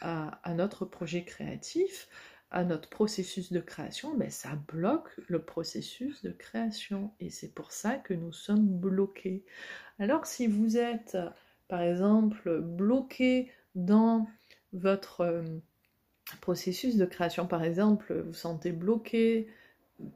à 0.00 0.54
notre 0.54 0.84
projet 0.84 1.24
créatif 1.24 2.08
à 2.50 2.64
notre 2.64 2.88
processus 2.88 3.52
de 3.52 3.60
création, 3.60 4.14
ben, 4.14 4.30
ça 4.30 4.50
bloque 4.68 5.10
le 5.26 5.42
processus 5.42 6.22
de 6.22 6.30
création. 6.30 7.12
Et 7.20 7.30
c'est 7.30 7.52
pour 7.52 7.72
ça 7.72 7.96
que 7.96 8.14
nous 8.14 8.32
sommes 8.32 8.66
bloqués. 8.66 9.44
Alors 9.98 10.26
si 10.26 10.46
vous 10.46 10.78
êtes, 10.78 11.18
par 11.68 11.82
exemple, 11.82 12.60
bloqué 12.60 13.50
dans 13.74 14.26
votre 14.72 15.20
euh, 15.22 15.42
processus 16.40 16.96
de 16.96 17.04
création, 17.04 17.46
par 17.46 17.64
exemple, 17.64 18.18
vous 18.20 18.34
sentez 18.34 18.72
bloqué 18.72 19.48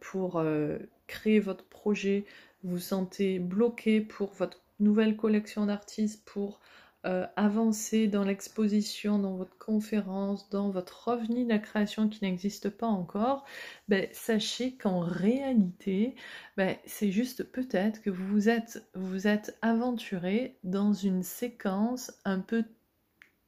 pour 0.01 0.39
euh, 0.39 0.79
créer 1.07 1.41
votre 1.41 1.65
projet, 1.65 2.25
vous 2.64 2.79
sentez 2.79 3.38
bloqué 3.38 4.01
pour 4.01 4.33
votre 4.33 4.61
nouvelle 4.81 5.16
collection 5.16 5.66
d'artistes, 5.66 6.25
pour 6.25 6.61
euh, 7.05 7.27
avancer 7.35 8.07
dans 8.07 8.22
l'exposition, 8.22 9.18
dans 9.18 9.35
votre 9.37 9.59
conférence, 9.59 10.48
dans 10.51 10.70
votre 10.70 11.09
revenu 11.09 11.42
de 11.44 11.48
la 11.48 11.59
création 11.59 12.09
qui 12.09 12.22
n'existe 12.22 12.70
pas 12.70 12.87
encore, 12.87 13.44
ben, 13.88 14.07
sachez 14.12 14.77
qu'en 14.77 15.01
réalité, 15.01 16.14
ben, 16.57 16.77
c'est 16.87 17.11
juste 17.11 17.42
peut-être 17.42 18.03
que 18.03 18.11
vous 18.11 18.48
êtes, 18.48 18.88
vous 18.94 19.27
êtes 19.27 19.59
aventuré 19.62 20.59
dans 20.62 20.92
une 20.92 21.25
séquence 21.25 22.12
un 22.25 22.38
peu 22.38 22.64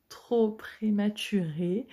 trop 0.08 0.52
prématuré. 0.52 1.86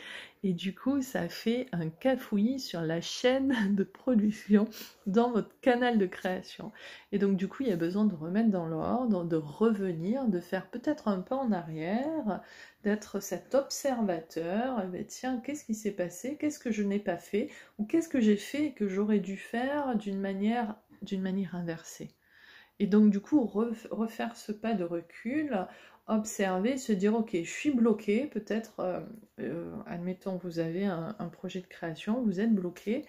Et 0.43 0.53
du 0.53 0.73
coup 0.73 1.01
ça 1.01 1.29
fait 1.29 1.67
un 1.71 1.89
cafouillis 1.89 2.59
sur 2.59 2.81
la 2.81 3.01
chaîne 3.01 3.53
de 3.75 3.83
production 3.83 4.67
dans 5.05 5.31
votre 5.31 5.59
canal 5.61 5.97
de 5.97 6.05
création. 6.05 6.71
Et 7.11 7.19
donc 7.19 7.37
du 7.37 7.47
coup 7.47 7.63
il 7.63 7.69
y 7.69 7.73
a 7.73 7.77
besoin 7.77 8.05
de 8.05 8.15
remettre 8.15 8.49
dans 8.49 8.67
l'ordre, 8.67 9.23
de 9.23 9.35
revenir, 9.35 10.25
de 10.27 10.39
faire 10.39 10.67
peut-être 10.69 11.07
un 11.07 11.19
pas 11.21 11.35
en 11.35 11.51
arrière, 11.51 12.41
d'être 12.83 13.19
cet 13.19 13.55
observateur, 13.55 14.81
eh 14.83 14.87
ben, 14.87 15.05
tiens 15.05 15.39
qu'est-ce 15.43 15.65
qui 15.65 15.75
s'est 15.75 15.91
passé, 15.91 16.37
qu'est-ce 16.39 16.59
que 16.59 16.71
je 16.71 16.83
n'ai 16.83 16.99
pas 16.99 17.17
fait? 17.17 17.49
Ou 17.77 17.85
qu'est-ce 17.85 18.09
que 18.09 18.19
j'ai 18.19 18.37
fait 18.37 18.71
que 18.73 18.87
j'aurais 18.87 19.19
dû 19.19 19.37
faire 19.37 19.95
d'une 19.95 20.19
manière, 20.19 20.75
d'une 21.01 21.21
manière 21.21 21.55
inversée? 21.55 22.15
Et 22.79 22.87
donc 22.87 23.11
du 23.11 23.19
coup 23.19 23.45
refaire 23.45 24.35
ce 24.35 24.51
pas 24.51 24.73
de 24.73 24.83
recul 24.83 25.67
observer, 26.11 26.77
se 26.77 26.91
dire 26.91 27.15
ok, 27.15 27.31
je 27.33 27.49
suis 27.49 27.71
bloqué, 27.71 28.27
peut-être, 28.27 28.79
euh, 28.81 28.99
euh, 29.39 29.73
admettons 29.85 30.37
vous 30.37 30.59
avez 30.59 30.85
un, 30.85 31.13
projet 31.31 31.61
de 31.61 31.67
création, 31.67 32.21
vous 32.21 32.39
êtes 32.41 32.53
bloqué, 32.53 33.05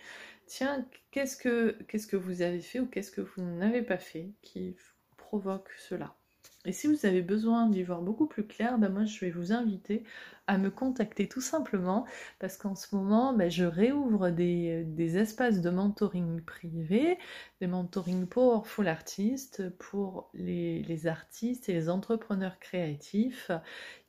tiens, 0.46 0.86
qu'est-ce 1.10 1.36
que, 1.36 1.76
qu'est-ce 1.88 2.06
que 2.06 2.16
vous 2.16 2.42
avez 2.42 2.60
fait 2.60 2.80
ou 2.80 2.86
qu'est-ce 2.86 3.10
que 3.10 3.20
vous 3.20 3.42
n'avez 3.42 3.82
pas 3.82 3.98
fait 3.98 4.30
qui 4.42 4.76
provoque 5.16 5.70
cela? 5.78 6.14
Et 6.64 6.72
si 6.72 6.86
vous 6.86 7.06
avez 7.06 7.22
besoin 7.22 7.68
d'y 7.68 7.82
voir 7.82 8.02
beaucoup 8.02 8.26
plus 8.26 8.46
clair, 8.46 8.78
ben 8.78 8.88
moi 8.88 9.04
je 9.04 9.18
vais 9.20 9.30
vous 9.30 9.52
inviter 9.52 10.04
à 10.46 10.58
me 10.58 10.70
contacter 10.70 11.28
tout 11.28 11.40
simplement 11.40 12.06
parce 12.38 12.56
qu'en 12.56 12.76
ce 12.76 12.94
moment 12.94 13.32
ben, 13.32 13.50
je 13.50 13.64
réouvre 13.64 14.30
des, 14.30 15.16
espaces 15.16 15.60
de 15.60 15.70
mentoring 15.70 16.40
privé, 16.42 17.18
des 17.60 17.66
mentoring 17.66 18.26
powerful 18.26 18.86
artistes 18.86 19.70
pour 19.78 20.30
les, 20.34 20.82
les 20.84 21.06
artistes 21.08 21.68
et 21.68 21.72
les 21.72 21.88
entrepreneurs 21.88 22.58
créatifs 22.60 23.50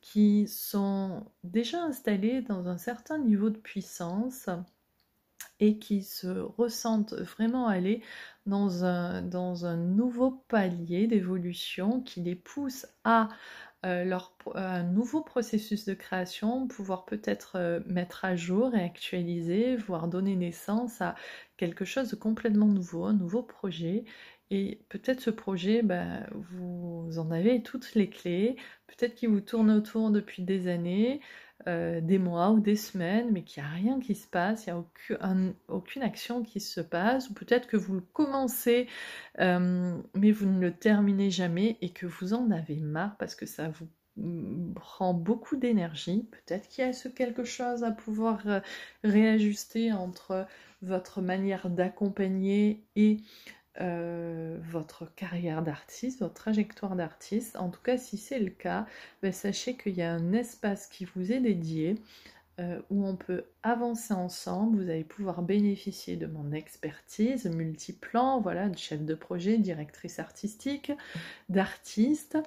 qui 0.02 0.48
sont 0.48 1.26
déjà 1.44 1.82
installés 1.84 2.42
dans 2.42 2.68
un 2.68 2.78
certain 2.78 3.18
niveau 3.18 3.50
de 3.50 3.58
puissance 3.58 4.50
et 5.64 5.78
qui 5.78 6.04
se 6.04 6.28
ressentent 6.28 7.14
vraiment 7.14 7.68
aller 7.68 8.02
dans 8.46 8.84
un, 8.84 9.78
nouveau 9.78 10.44
palier 10.50 11.08
d'évolution 11.08 12.02
qui 12.02 12.22
les 12.22 12.36
pousse 12.36 12.86
à 13.06 13.30
euh, 13.86 14.04
leur, 14.04 14.36
un 14.56 14.84
nouveau 14.84 15.22
processus 15.22 15.86
de 15.86 15.94
création, 15.94 16.68
pouvoir 16.68 17.06
peut-être 17.06 17.54
euh, 17.56 17.80
mettre 17.88 18.26
à 18.26 18.36
jour 18.36 18.76
et 18.76 18.84
actualiser, 18.84 19.78
voire 19.78 20.10
donner 20.10 20.36
naissance 20.36 21.02
à 21.02 21.16
quelque 21.56 21.86
chose 21.86 22.10
de 22.10 22.18
complètement 22.18 22.68
nouveau, 22.68 23.06
un 23.06 23.14
nouveau 23.14 23.42
projet. 23.42 24.04
Et 24.52 24.82
peut-être 24.90 25.22
ce 25.22 25.30
projet, 25.30 25.82
ben, 25.82 26.28
vous 26.34 27.10
en 27.18 27.32
avez 27.32 27.64
toutes 27.64 27.96
les 27.96 28.10
clés, 28.10 28.58
peut-être 28.88 29.16
qu'il 29.16 29.30
vous 29.30 29.42
tourne 29.42 29.72
autour 29.72 30.12
depuis 30.12 30.44
des 30.44 30.68
années, 30.68 31.22
euh, 31.68 32.02
des 32.02 32.18
mois 32.18 32.52
ou 32.52 32.60
des 32.60 32.76
semaines, 32.76 33.32
mais 33.32 33.44
qu'il 33.44 33.64
n'y 33.64 33.70
a 33.70 33.72
rien 33.72 34.00
qui 34.00 34.16
se 34.16 34.28
passe, 34.28 34.66
il 34.66 34.74
n'y 34.74 34.80
a 34.80 35.54
aucune, 35.70 36.04
action 36.04 36.44
qui 36.44 36.60
se 36.60 36.82
passe, 36.82 37.30
ou 37.30 37.34
peut-être 37.34 37.68
que 37.68 37.78
vous 37.78 37.94
le 37.94 38.02
commencez, 38.02 38.88
euh, 39.40 39.98
mais 40.14 40.32
vous 40.32 40.50
ne 40.50 40.60
le 40.60 40.74
terminez 40.74 41.32
jamais 41.32 41.78
et 41.82 41.92
que 41.92 42.06
vous 42.06 42.34
en 42.34 42.52
avez 42.52 42.76
marre 42.76 43.16
parce 43.18 43.36
que 43.36 43.46
ça 43.46 43.70
vous 43.70 43.88
prend 44.76 45.14
beaucoup 45.14 45.56
d'énergie. 45.56 46.28
Peut-être 46.32 46.68
qu'il 46.68 46.84
y 46.84 46.88
a 46.88 47.10
quelque 47.16 47.44
chose 47.44 47.84
à 47.84 47.92
pouvoir 47.92 48.46
euh, 48.46 48.60
réajuster 49.04 49.94
entre 49.94 50.46
votre 50.82 51.22
manière 51.22 51.70
d'accompagner 51.70 52.84
et 52.96 53.18
euh, 53.82 54.58
votre 54.62 55.14
carrière 55.16 55.64
d'artiste, 55.64 56.20
votre 56.20 56.36
trajectoire 56.36 56.96
d'artiste. 56.96 57.56
En 57.56 57.70
tout 57.70 57.82
cas, 57.82 57.98
si 57.98 58.18
c'est 58.18 58.40
le 58.40 58.52
cas, 58.52 58.86
ben, 59.22 59.32
sachez 59.32 59.76
qu'il 59.76 59.96
y 59.96 60.02
a 60.02 60.12
un 60.12 60.34
espace 60.34 60.88
qui 60.88 61.06
vous 61.06 61.32
est 61.32 61.40
dédié 61.40 61.96
euh, 62.60 62.80
où 62.92 63.06
on 63.08 63.16
peut 63.16 63.46
avancer 63.64 64.14
ensemble. 64.14 64.84
Vous 64.84 64.90
allez 64.90 65.04
pouvoir 65.04 65.42
bénéficier 65.42 66.18
de 66.18 66.28
mon 66.28 66.52
expertise 66.52 67.48
multiplan, 67.48 68.42
voilà, 68.42 68.70
de 68.70 68.78
chef 68.78 69.04
de 69.04 69.16
projet, 69.16 69.58
directrice 69.58 70.20
artistique, 70.20 70.92
d'artiste 71.50 72.38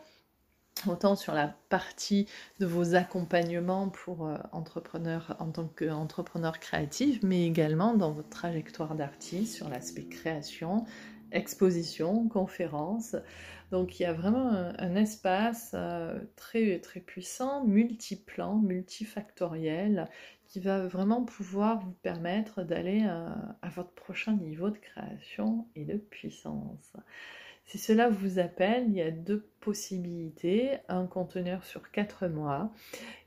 autant 0.87 1.17
sur 1.17 1.33
la 1.33 1.49
partie 1.69 2.27
de 2.61 2.67
vos 2.67 2.95
accompagnements 2.95 3.89
pour 3.89 4.27
euh, 4.27 4.37
entrepreneurs 4.53 5.37
en 5.39 5.51
tant 5.51 5.67
qu'entrepreneur 5.67 6.61
créatif, 6.61 7.21
mais 7.23 7.47
également 7.47 7.95
dans 7.95 8.13
votre 8.13 8.29
trajectoire 8.29 8.95
d'artiste 8.95 9.55
sur 9.55 9.69
l'aspect 9.69 10.05
création, 10.05 10.85
exposition, 11.33 12.29
conférence. 12.29 13.17
Donc 13.71 13.99
il 13.99 14.05
y 14.05 14.07
a 14.07 14.13
vraiment 14.13 14.49
un, 14.51 14.95
espace 14.95 15.73
euh, 15.75 16.19
très, 16.37 16.79
très 16.79 17.01
puissant, 17.01 17.65
multiplan, 17.65 18.57
multifactoriel, 18.57 20.09
qui 20.47 20.61
va 20.61 20.87
vraiment 20.87 21.25
pouvoir 21.25 21.81
vous 21.81 21.91
permettre 22.03 22.63
d'aller 22.63 23.05
euh, 23.05 23.29
à 23.63 23.69
votre 23.69 23.91
prochain 23.91 24.37
niveau 24.37 24.71
de 24.71 24.79
création 24.79 25.67
et 25.75 25.85
de 25.85 25.97
puissance. 25.97 26.97
Si 27.65 27.79
cela 27.79 28.09
vous 28.09 28.39
appelle, 28.39 28.85
il 28.87 28.95
y 28.95 29.03
a 29.03 29.11
deux 29.11 29.49
possibilités, 29.59 30.79
un 30.89 31.07
conteneur 31.07 31.65
sur 31.65 31.91
4 31.91 32.29
mois 32.29 32.73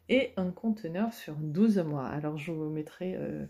et 0.07 0.31
un 0.37 0.51
conteneur 0.51 1.13
sur 1.13 1.35
12 1.35 1.79
mois. 1.79 2.07
Alors 2.07 2.37
je 2.37 2.53
vous 2.53 2.69
mettrai 2.69 3.15
euh, 3.15 3.45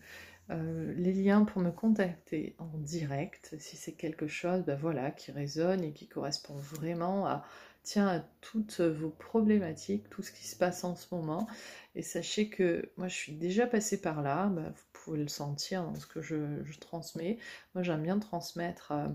euh, 0.52 0.94
les 0.96 1.14
liens 1.14 1.46
pour 1.46 1.62
me 1.62 1.72
contacter 1.72 2.56
en 2.58 2.78
direct 2.80 3.56
si 3.60 3.78
c'est 3.78 3.94
quelque 3.94 4.28
chose 4.28 4.64
ben 4.64 4.76
voilà, 4.76 5.12
qui 5.12 5.32
résonne 5.32 5.84
et 5.84 5.94
qui 5.94 6.08
correspond 6.08 6.56
vraiment 6.56 7.28
à, 7.28 7.46
tiens, 7.84 8.08
à 8.08 8.20
toutes 8.42 8.82
vos 8.82 9.10
problématiques, 9.10 10.10
tout 10.10 10.24
ce 10.24 10.32
qui 10.32 10.48
se 10.48 10.56
passe 10.56 10.84
en 10.84 10.96
ce 10.96 11.14
moment. 11.14 11.48
Et 11.96 12.02
sachez 12.02 12.50
que 12.50 12.92
moi 12.98 13.08
je 13.08 13.16
suis 13.16 13.34
déjà 13.34 13.68
passée 13.68 14.02
par 14.02 14.22
là, 14.22 14.48
ben, 14.48 14.74
vous 14.76 14.86
pouvez 14.94 15.20
le 15.20 15.28
sentir 15.28 15.84
dans 15.84 15.96
ce 15.96 16.08
que 16.08 16.22
je, 16.22 16.80
transmets. 16.80 17.38
Moi 17.76 17.84
j'aime 17.84 18.04
bien 18.04 18.20
transmettre. 18.20 18.92
Euh, 18.92 19.08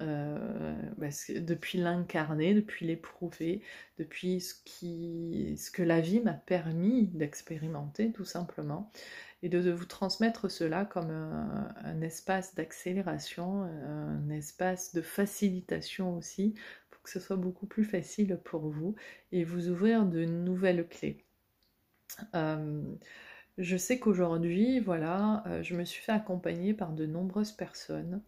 euh, 0.00 0.74
depuis 1.40 1.78
l'incarner, 1.78 2.54
depuis 2.54 2.86
l'éprouver, 2.86 3.62
depuis 3.98 4.40
ce 4.40 5.70
que 5.70 5.82
la 5.82 6.00
vie 6.00 6.20
m'a 6.20 6.34
permis 6.34 7.06
d'expérimenter 7.08 8.12
tout 8.12 8.24
simplement, 8.24 8.90
et 9.42 9.48
de, 9.48 9.70
vous 9.70 9.86
transmettre 9.86 10.50
cela 10.50 10.84
comme 10.84 11.10
un, 11.10 12.00
espace 12.02 12.54
d'accélération, 12.54 13.62
un 13.62 14.28
espace 14.28 14.94
de 14.94 15.00
facilitation 15.00 16.16
aussi, 16.16 16.54
pour 16.90 17.02
que 17.02 17.10
ce 17.10 17.20
soit 17.20 17.36
beaucoup 17.36 17.66
plus 17.66 17.84
facile 17.84 18.38
pour 18.44 18.68
vous 18.68 18.94
et 19.32 19.44
vous 19.44 19.68
ouvrir 19.70 20.04
de 20.04 20.24
nouvelles 20.26 20.86
clés. 20.86 21.24
Euh, 22.34 22.82
je 23.58 23.76
sais 23.76 23.98
qu'aujourd'hui, 23.98 24.80
voilà, 24.80 25.42
euh, 25.46 25.62
je 25.62 25.74
me 25.74 25.84
suis 25.84 26.02
fait 26.02 26.12
accompagner 26.12 26.74
par 26.74 26.92
de 26.92 27.06
nombreuses 27.06 27.52
personnes 27.52 28.22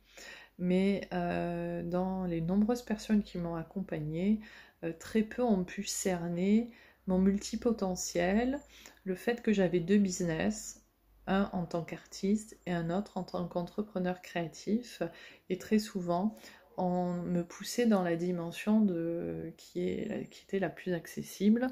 mais 0.59 1.09
euh, 1.13 1.83
dans 1.83 2.25
les 2.25 2.41
nombreuses 2.41 2.83
personnes 2.83 3.23
qui 3.23 3.39
m'ont 3.39 3.57
accompagnée, 3.57 4.41
euh, 4.85 4.93
très 4.99 5.23
peu 5.23 5.43
ont 5.43 5.65
pu 5.65 5.85
cerner 5.85 6.71
mon 7.07 7.19
multipotentiel, 7.19 8.61
le 9.05 9.15
fait 9.15 9.43
que 9.43 9.53
j'avais 9.53 9.81
deux 9.81 9.99
business, 9.99 10.83
un 11.27 11.49
en 11.53 11.65
tant 11.65 11.83
qu'artiste 11.83 12.59
et 12.67 12.73
un 12.73 12.91
autre 12.91 13.17
en 13.17 13.23
tant 13.23 13.47
qu'entrepreneur 13.47 14.23
créatif, 14.23 15.03
et 15.51 15.59
très 15.59 15.79
souvent 15.79 16.37
on 16.77 17.13
me 17.23 17.43
poussait 17.43 17.87
dans 17.87 18.03
la 18.03 18.17
dimension 18.17 18.81
de, 18.81 19.53
qui, 19.57 19.91
était 19.91 20.59
la 20.59 20.69
plus 20.69 20.93
accessible, 20.93 21.69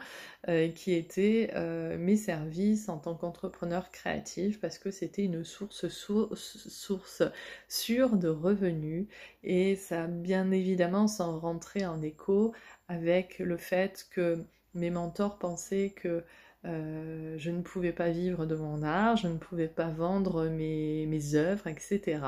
euh, 0.49 0.69
qui 0.69 0.95
était 0.95 1.51
euh, 1.55 1.97
mes 1.99 2.17
services 2.17 2.89
en 2.89 2.99
tant 2.99 3.15
qu'entrepreneur 3.15 3.91
créatif, 3.91 4.61
parce 4.61 4.79
que 4.79 4.91
c'était 4.91 5.25
une 5.25 5.45
source, 5.45 5.89
source, 5.89 7.23
sûre 7.69 8.17
de 8.17 8.29
revenus, 8.29 9.07
et 9.45 9.77
ça 9.77 10.07
bien 10.07 10.51
évidemment 10.51 11.09
sans 11.09 11.39
rentrer 11.39 11.87
en 11.87 12.03
écho 12.03 12.53
avec 12.89 13.39
le 13.39 13.57
fait 13.57 14.07
que 14.11 14.45
mes 14.75 14.91
mentors 14.91 15.39
pensaient 15.39 15.91
que 15.91 16.25
euh, 16.67 17.37
je 17.39 17.51
ne 17.51 17.63
pouvais 17.63 17.93
pas 17.93 18.11
vivre 18.11 18.45
de 18.45 18.55
mon 18.55 18.83
art, 18.83 19.17
je 19.17 19.29
ne 19.29 19.39
pouvais 19.39 19.69
pas 19.69 19.89
vendre 19.89 20.47
mes, 20.49 21.07
mes 21.07 21.35
œuvres, 21.35 21.67
etc. 21.69 22.21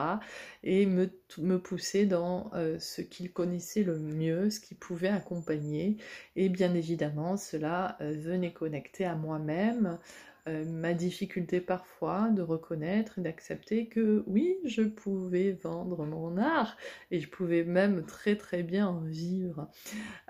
Et 0.62 0.86
me, 0.86 1.10
me 1.38 1.58
pousser 1.58 2.06
dans 2.06 2.50
euh, 2.54 2.78
ce 2.78 3.02
qu'ils 3.02 3.32
connaissaient 3.32 3.82
le 3.82 3.98
mieux, 3.98 4.48
ce 4.48 4.60
qui 4.60 4.74
pouvait 4.74 5.08
accompagner. 5.08 5.98
Et 6.36 6.48
bien 6.48 6.74
évidemment, 6.74 7.36
cela 7.36 7.96
euh, 8.00 8.12
venait 8.16 8.52
connecter 8.52 9.04
à 9.04 9.16
moi-même, 9.16 9.98
euh, 10.48 10.64
ma 10.64 10.92
difficulté 10.92 11.60
parfois 11.60 12.28
de 12.30 12.42
reconnaître 12.42 13.18
et 13.18 13.22
d'accepter 13.22 13.86
que 13.86 14.24
oui, 14.26 14.56
je 14.64 14.82
pouvais 14.82 15.52
vendre 15.52 16.04
mon 16.04 16.36
art 16.36 16.76
et 17.12 17.20
je 17.20 17.28
pouvais 17.28 17.62
même 17.62 18.04
très 18.04 18.36
très 18.36 18.62
bien 18.64 18.88
en 18.88 19.00
vivre. 19.00 19.68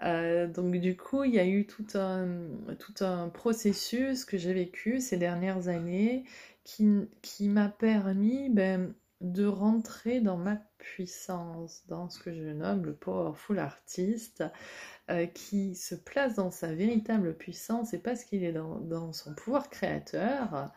Euh, 0.03 0.47
donc 0.47 0.77
du 0.77 0.97
coup, 0.97 1.25
il 1.25 1.35
y 1.35 1.39
a 1.39 1.47
eu 1.47 1.67
tout 1.67 1.87
un, 1.95 2.29
tout 2.79 2.95
processus 3.33 4.25
que 4.25 4.37
j'ai 4.37 4.53
vécu 4.53 5.01
ces 5.01 5.17
dernières 5.17 5.69
années 5.69 6.25
qui, 6.65 6.89
qui 7.23 7.49
m'a 7.49 7.69
permis 7.69 8.51
ben, 8.51 8.95
de 9.23 9.47
rentrer 9.47 10.21
dans 10.21 10.37
ma 10.37 10.57
puissance, 10.79 11.85
dans 11.87 12.11
ce 12.11 12.19
que 12.19 12.35
je 12.35 12.51
nomme 12.51 12.85
le 12.85 12.95
powerful 12.95 13.59
artist, 13.59 14.45
euh, 15.11 15.27
qui 15.27 15.75
se 15.77 15.95
place 15.95 16.35
dans 16.35 16.51
sa 16.51 16.75
véritable 16.75 17.35
puissance 17.35 17.95
et 17.95 17.99
parce 17.99 18.25
qu'il 18.25 18.45
est 18.45 18.53
dans, 18.53 19.13
son 19.13 19.35
pouvoir 19.35 19.71
créateur, 19.71 20.73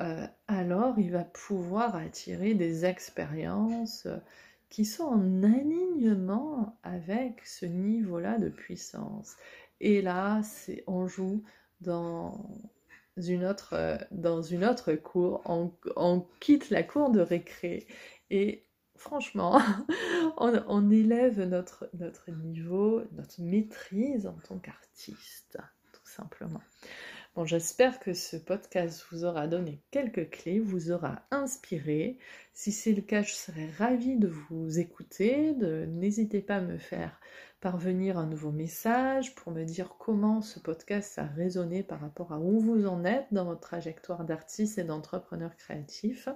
euh, 0.00 0.26
alors 0.48 0.98
il 0.98 1.12
va 1.12 1.24
pouvoir 1.24 1.96
attirer 1.96 2.54
des 2.54 2.84
expériences 2.84 4.08
qui 4.68 4.84
sont 4.84 5.04
en 5.04 5.42
alignement 5.44 6.78
avec 6.82 7.46
ce 7.46 7.66
niveau-là 7.66 8.38
de 8.38 8.48
puissance. 8.48 9.36
Et 9.80 10.02
là, 10.02 10.40
on 10.86 11.06
joue 11.06 11.44
dans 11.80 12.48
une 13.16 13.44
autre, 13.44 13.98
dans 14.10 14.42
une 14.42 14.64
autre 14.64 14.92
cour, 14.94 15.42
on, 15.46 15.72
on 15.96 16.26
quitte 16.40 16.70
la 16.70 16.82
cour 16.82 17.10
de 17.10 17.20
récré 17.20 17.86
et 18.30 18.66
franchement, 18.96 19.60
on, 20.38 20.90
élève 20.90 21.40
notre, 21.42 21.88
notre 21.94 22.30
niveau, 22.30 23.02
notre 23.12 23.40
maîtrise 23.40 24.26
en 24.26 24.36
tant 24.48 24.58
qu'artiste, 24.58 25.58
tout 25.92 26.06
simplement. 26.06 26.62
Bon, 27.36 27.44
j'espère 27.44 28.00
que 28.00 28.14
ce 28.14 28.38
podcast 28.38 29.04
vous 29.10 29.26
aura 29.26 29.46
donné 29.46 29.82
quelques 29.90 30.30
clés, 30.30 30.58
vous 30.58 30.90
aura 30.90 31.20
inspiré. 31.30 32.16
Si 32.54 32.72
c'est 32.72 32.94
le 32.94 33.02
cas, 33.02 33.20
je 33.20 33.34
serais 33.34 33.68
ravie 33.76 34.16
de 34.16 34.28
vous 34.28 34.78
écouter. 34.78 35.52
N'hésitez 35.52 36.40
pas 36.40 36.56
à 36.56 36.60
me 36.62 36.78
faire 36.78 37.20
parvenir 37.60 38.16
un 38.16 38.24
nouveau 38.24 38.52
message 38.52 39.34
pour 39.34 39.52
me 39.52 39.64
dire 39.64 39.96
comment 39.98 40.40
ce 40.40 40.58
podcast 40.58 41.18
a 41.18 41.24
résonné 41.26 41.82
par 41.82 42.00
rapport 42.00 42.32
à 42.32 42.38
où 42.38 42.58
vous 42.58 42.86
en 42.86 43.04
êtes 43.04 43.26
dans 43.32 43.44
votre 43.44 43.60
trajectoire 43.60 44.24
d'artiste 44.24 44.78
et 44.78 44.84
d'entrepreneur 44.84 45.54
créatif. 45.58 46.30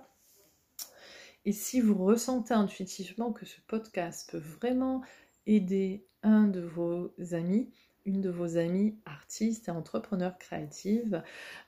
Et 1.47 1.53
si 1.53 1.81
vous 1.81 1.95
ressentez 2.05 2.53
intuitivement 2.53 3.33
que 3.33 3.47
ce 3.47 3.63
podcast 3.69 4.29
peut 4.31 4.37
vraiment 4.37 5.01
aider 5.47 6.05
un 6.23 6.47
de 6.47 6.61
vos 6.61 7.15
amis, 7.33 7.73
une 8.07 8.21
de 8.21 8.31
vos 8.31 8.57
amies 8.57 8.97
artistes 9.05 9.69
et 9.69 9.71
entrepreneurs 9.71 10.39
créatives, 10.39 11.23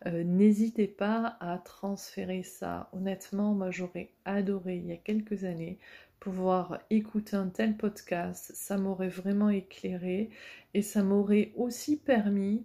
euh, 0.06 0.24
n'hésitez 0.24 0.86
pas 0.86 1.36
à 1.40 1.58
transférer 1.58 2.42
ça. 2.42 2.88
Honnêtement, 2.92 3.54
moi 3.54 3.70
j'aurais 3.70 4.10
adoré 4.24 4.76
il 4.76 4.86
y 4.86 4.92
a 4.92 4.96
quelques 4.96 5.44
années 5.44 5.78
pouvoir 6.22 6.78
écouter 6.90 7.34
un 7.34 7.48
tel 7.48 7.76
podcast. 7.76 8.52
Ça 8.54 8.78
m'aurait 8.78 9.08
vraiment 9.08 9.50
éclairé 9.50 10.30
et 10.72 10.80
ça 10.80 11.02
m'aurait 11.02 11.52
aussi 11.56 11.96
permis 11.96 12.64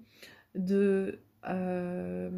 de, 0.54 1.20
euh, 1.50 2.30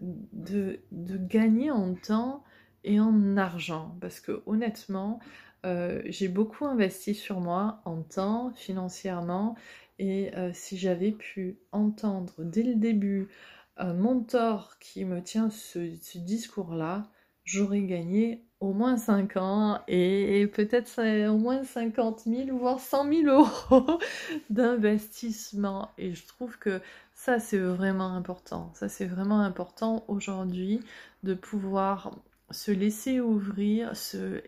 de, 0.00 0.80
gagner 0.90 1.70
en 1.70 1.94
temps 1.94 2.44
et 2.82 2.98
en 2.98 3.36
argent. 3.36 3.94
Parce 4.00 4.20
que 4.20 4.42
honnêtement, 4.46 5.20
euh, 5.66 6.00
j'ai 6.06 6.28
beaucoup 6.28 6.64
investi 6.64 7.14
sur 7.14 7.40
moi 7.40 7.82
en 7.84 8.00
temps, 8.02 8.52
financièrement, 8.54 9.54
et 9.98 10.34
euh, 10.36 10.50
si 10.52 10.78
j'avais 10.78 11.12
pu 11.12 11.58
entendre 11.72 12.34
dès 12.38 12.62
le 12.62 12.74
début 12.74 13.28
un 13.76 13.94
mentor 13.94 14.78
qui 14.78 15.04
me 15.04 15.22
tient 15.22 15.50
ce, 15.50 15.78
discours-là, 16.18 17.04
j'aurais 17.44 17.82
gagné 17.82 18.44
au 18.60 18.72
moins 18.72 18.96
5 18.96 19.36
ans 19.38 19.80
et, 19.88 20.46
peut-être 20.52 21.00
au 21.28 21.38
moins 21.38 21.64
50 21.64 22.22
000 22.26 22.56
voire 22.56 22.80
100 22.80 23.12
000 23.12 23.26
euros 23.26 23.98
d'investissement. 24.50 25.90
Et 25.98 26.14
je 26.14 26.26
trouve 26.26 26.58
que 26.58 26.80
ça, 27.14 27.40
c'est 27.40 27.58
vraiment 27.58 28.14
important. 28.14 28.72
Ça, 28.74 28.88
c'est 28.88 29.06
vraiment 29.06 29.40
important 29.40 30.04
aujourd'hui 30.08 30.80
de 31.22 31.34
pouvoir 31.34 32.12
se 32.50 32.70
laisser 32.70 33.20
ouvrir, 33.20 33.96
se, 33.96 34.42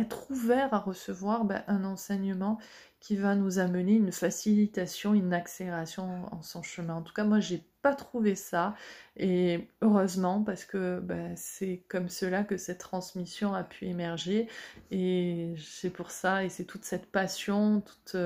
être 0.00 0.30
ouvert 0.30 0.72
à 0.74 0.78
recevoir 0.78 1.44
ben, 1.44 1.62
un 1.66 1.84
enseignement 1.84 2.58
qui 3.00 3.16
va 3.16 3.34
nous 3.34 3.58
amener 3.58 3.94
une 3.94 4.12
facilitation, 4.12 5.14
une 5.14 5.32
accélération 5.32 6.26
en 6.32 6.42
son 6.42 6.62
chemin. 6.62 6.96
En 6.96 7.02
tout 7.02 7.12
cas, 7.12 7.24
moi, 7.24 7.38
j'ai 7.40 7.62
pas 7.82 7.94
trouvé 7.94 8.34
ça 8.34 8.74
et 9.16 9.68
heureusement 9.82 10.42
parce 10.42 10.64
que 10.64 10.98
ben, 11.00 11.32
c'est 11.36 11.84
comme 11.88 12.08
cela 12.08 12.42
que 12.42 12.56
cette 12.56 12.78
transmission 12.78 13.54
a 13.54 13.62
pu 13.62 13.86
émerger 13.86 14.48
et 14.90 15.54
c'est 15.58 15.90
pour 15.90 16.10
ça 16.10 16.44
et 16.44 16.48
c'est 16.48 16.64
toute 16.64 16.84
cette 16.84 17.06
passion, 17.06 17.82
tout 17.82 18.18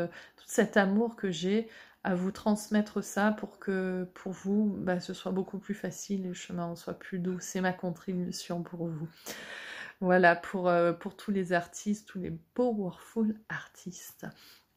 cet 0.46 0.76
amour 0.76 1.16
que 1.16 1.30
j'ai 1.30 1.68
à 2.04 2.14
vous 2.14 2.32
transmettre 2.32 3.02
ça 3.04 3.32
pour 3.32 3.58
que 3.58 4.08
pour 4.14 4.32
vous, 4.32 4.74
ben, 4.78 5.00
ce 5.00 5.14
soit 5.14 5.32
beaucoup 5.32 5.58
plus 5.58 5.74
facile 5.74 6.28
le 6.28 6.34
chemin 6.34 6.74
soit 6.76 6.98
plus 6.98 7.18
doux. 7.18 7.38
C'est 7.40 7.60
ma 7.60 7.72
contribution 7.72 8.62
pour 8.62 8.86
vous. 8.88 9.08
Voilà, 10.02 10.34
pour, 10.34 10.68
euh, 10.68 10.92
pour 10.92 11.16
tous 11.16 11.30
les 11.30 11.52
artistes, 11.52 12.08
tous 12.08 12.18
les 12.18 12.32
powerful 12.54 13.36
artistes. 13.48 14.26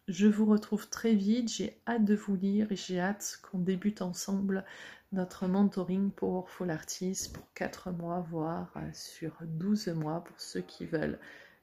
Je 0.07 0.27
vous 0.27 0.45
retrouve 0.45 0.88
très 0.88 1.15
vite, 1.15 1.51
j'ai 1.51 1.81
hâte 1.88 2.05
de 2.05 2.13
vous 2.13 2.35
lire 2.35 2.71
et 2.71 2.75
j'ai 2.75 2.99
hâte 2.99 3.39
qu'on 3.41 3.57
débute 3.57 4.03
ensemble 4.03 4.63
notre 5.11 5.47
mentoring 5.47 6.11
Powerful 6.11 6.69
Artist 6.69 7.33
pour 7.33 7.51
4 7.55 7.89
mois, 7.89 8.19
voire 8.29 8.71
euh, 8.75 8.88
sur 8.93 9.35
12 9.41 9.88
mois 9.88 10.23
pour 10.23 10.39
ceux 10.39 10.61
qui 10.61 10.85
veulent 10.85 11.19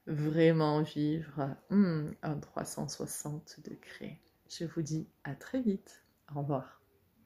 vraiment 0.09 0.83
vivre 0.83 1.55
hmm, 1.71 2.11
un 2.25 2.41
360 2.41 3.61
degrés. 3.65 4.19
Je 4.49 4.65
vous 4.65 4.83
dis 4.83 5.07
à 5.23 5.37
très 5.37 5.63
vite. 5.63 6.03
Au 6.35 6.41
revoir. 6.41 6.82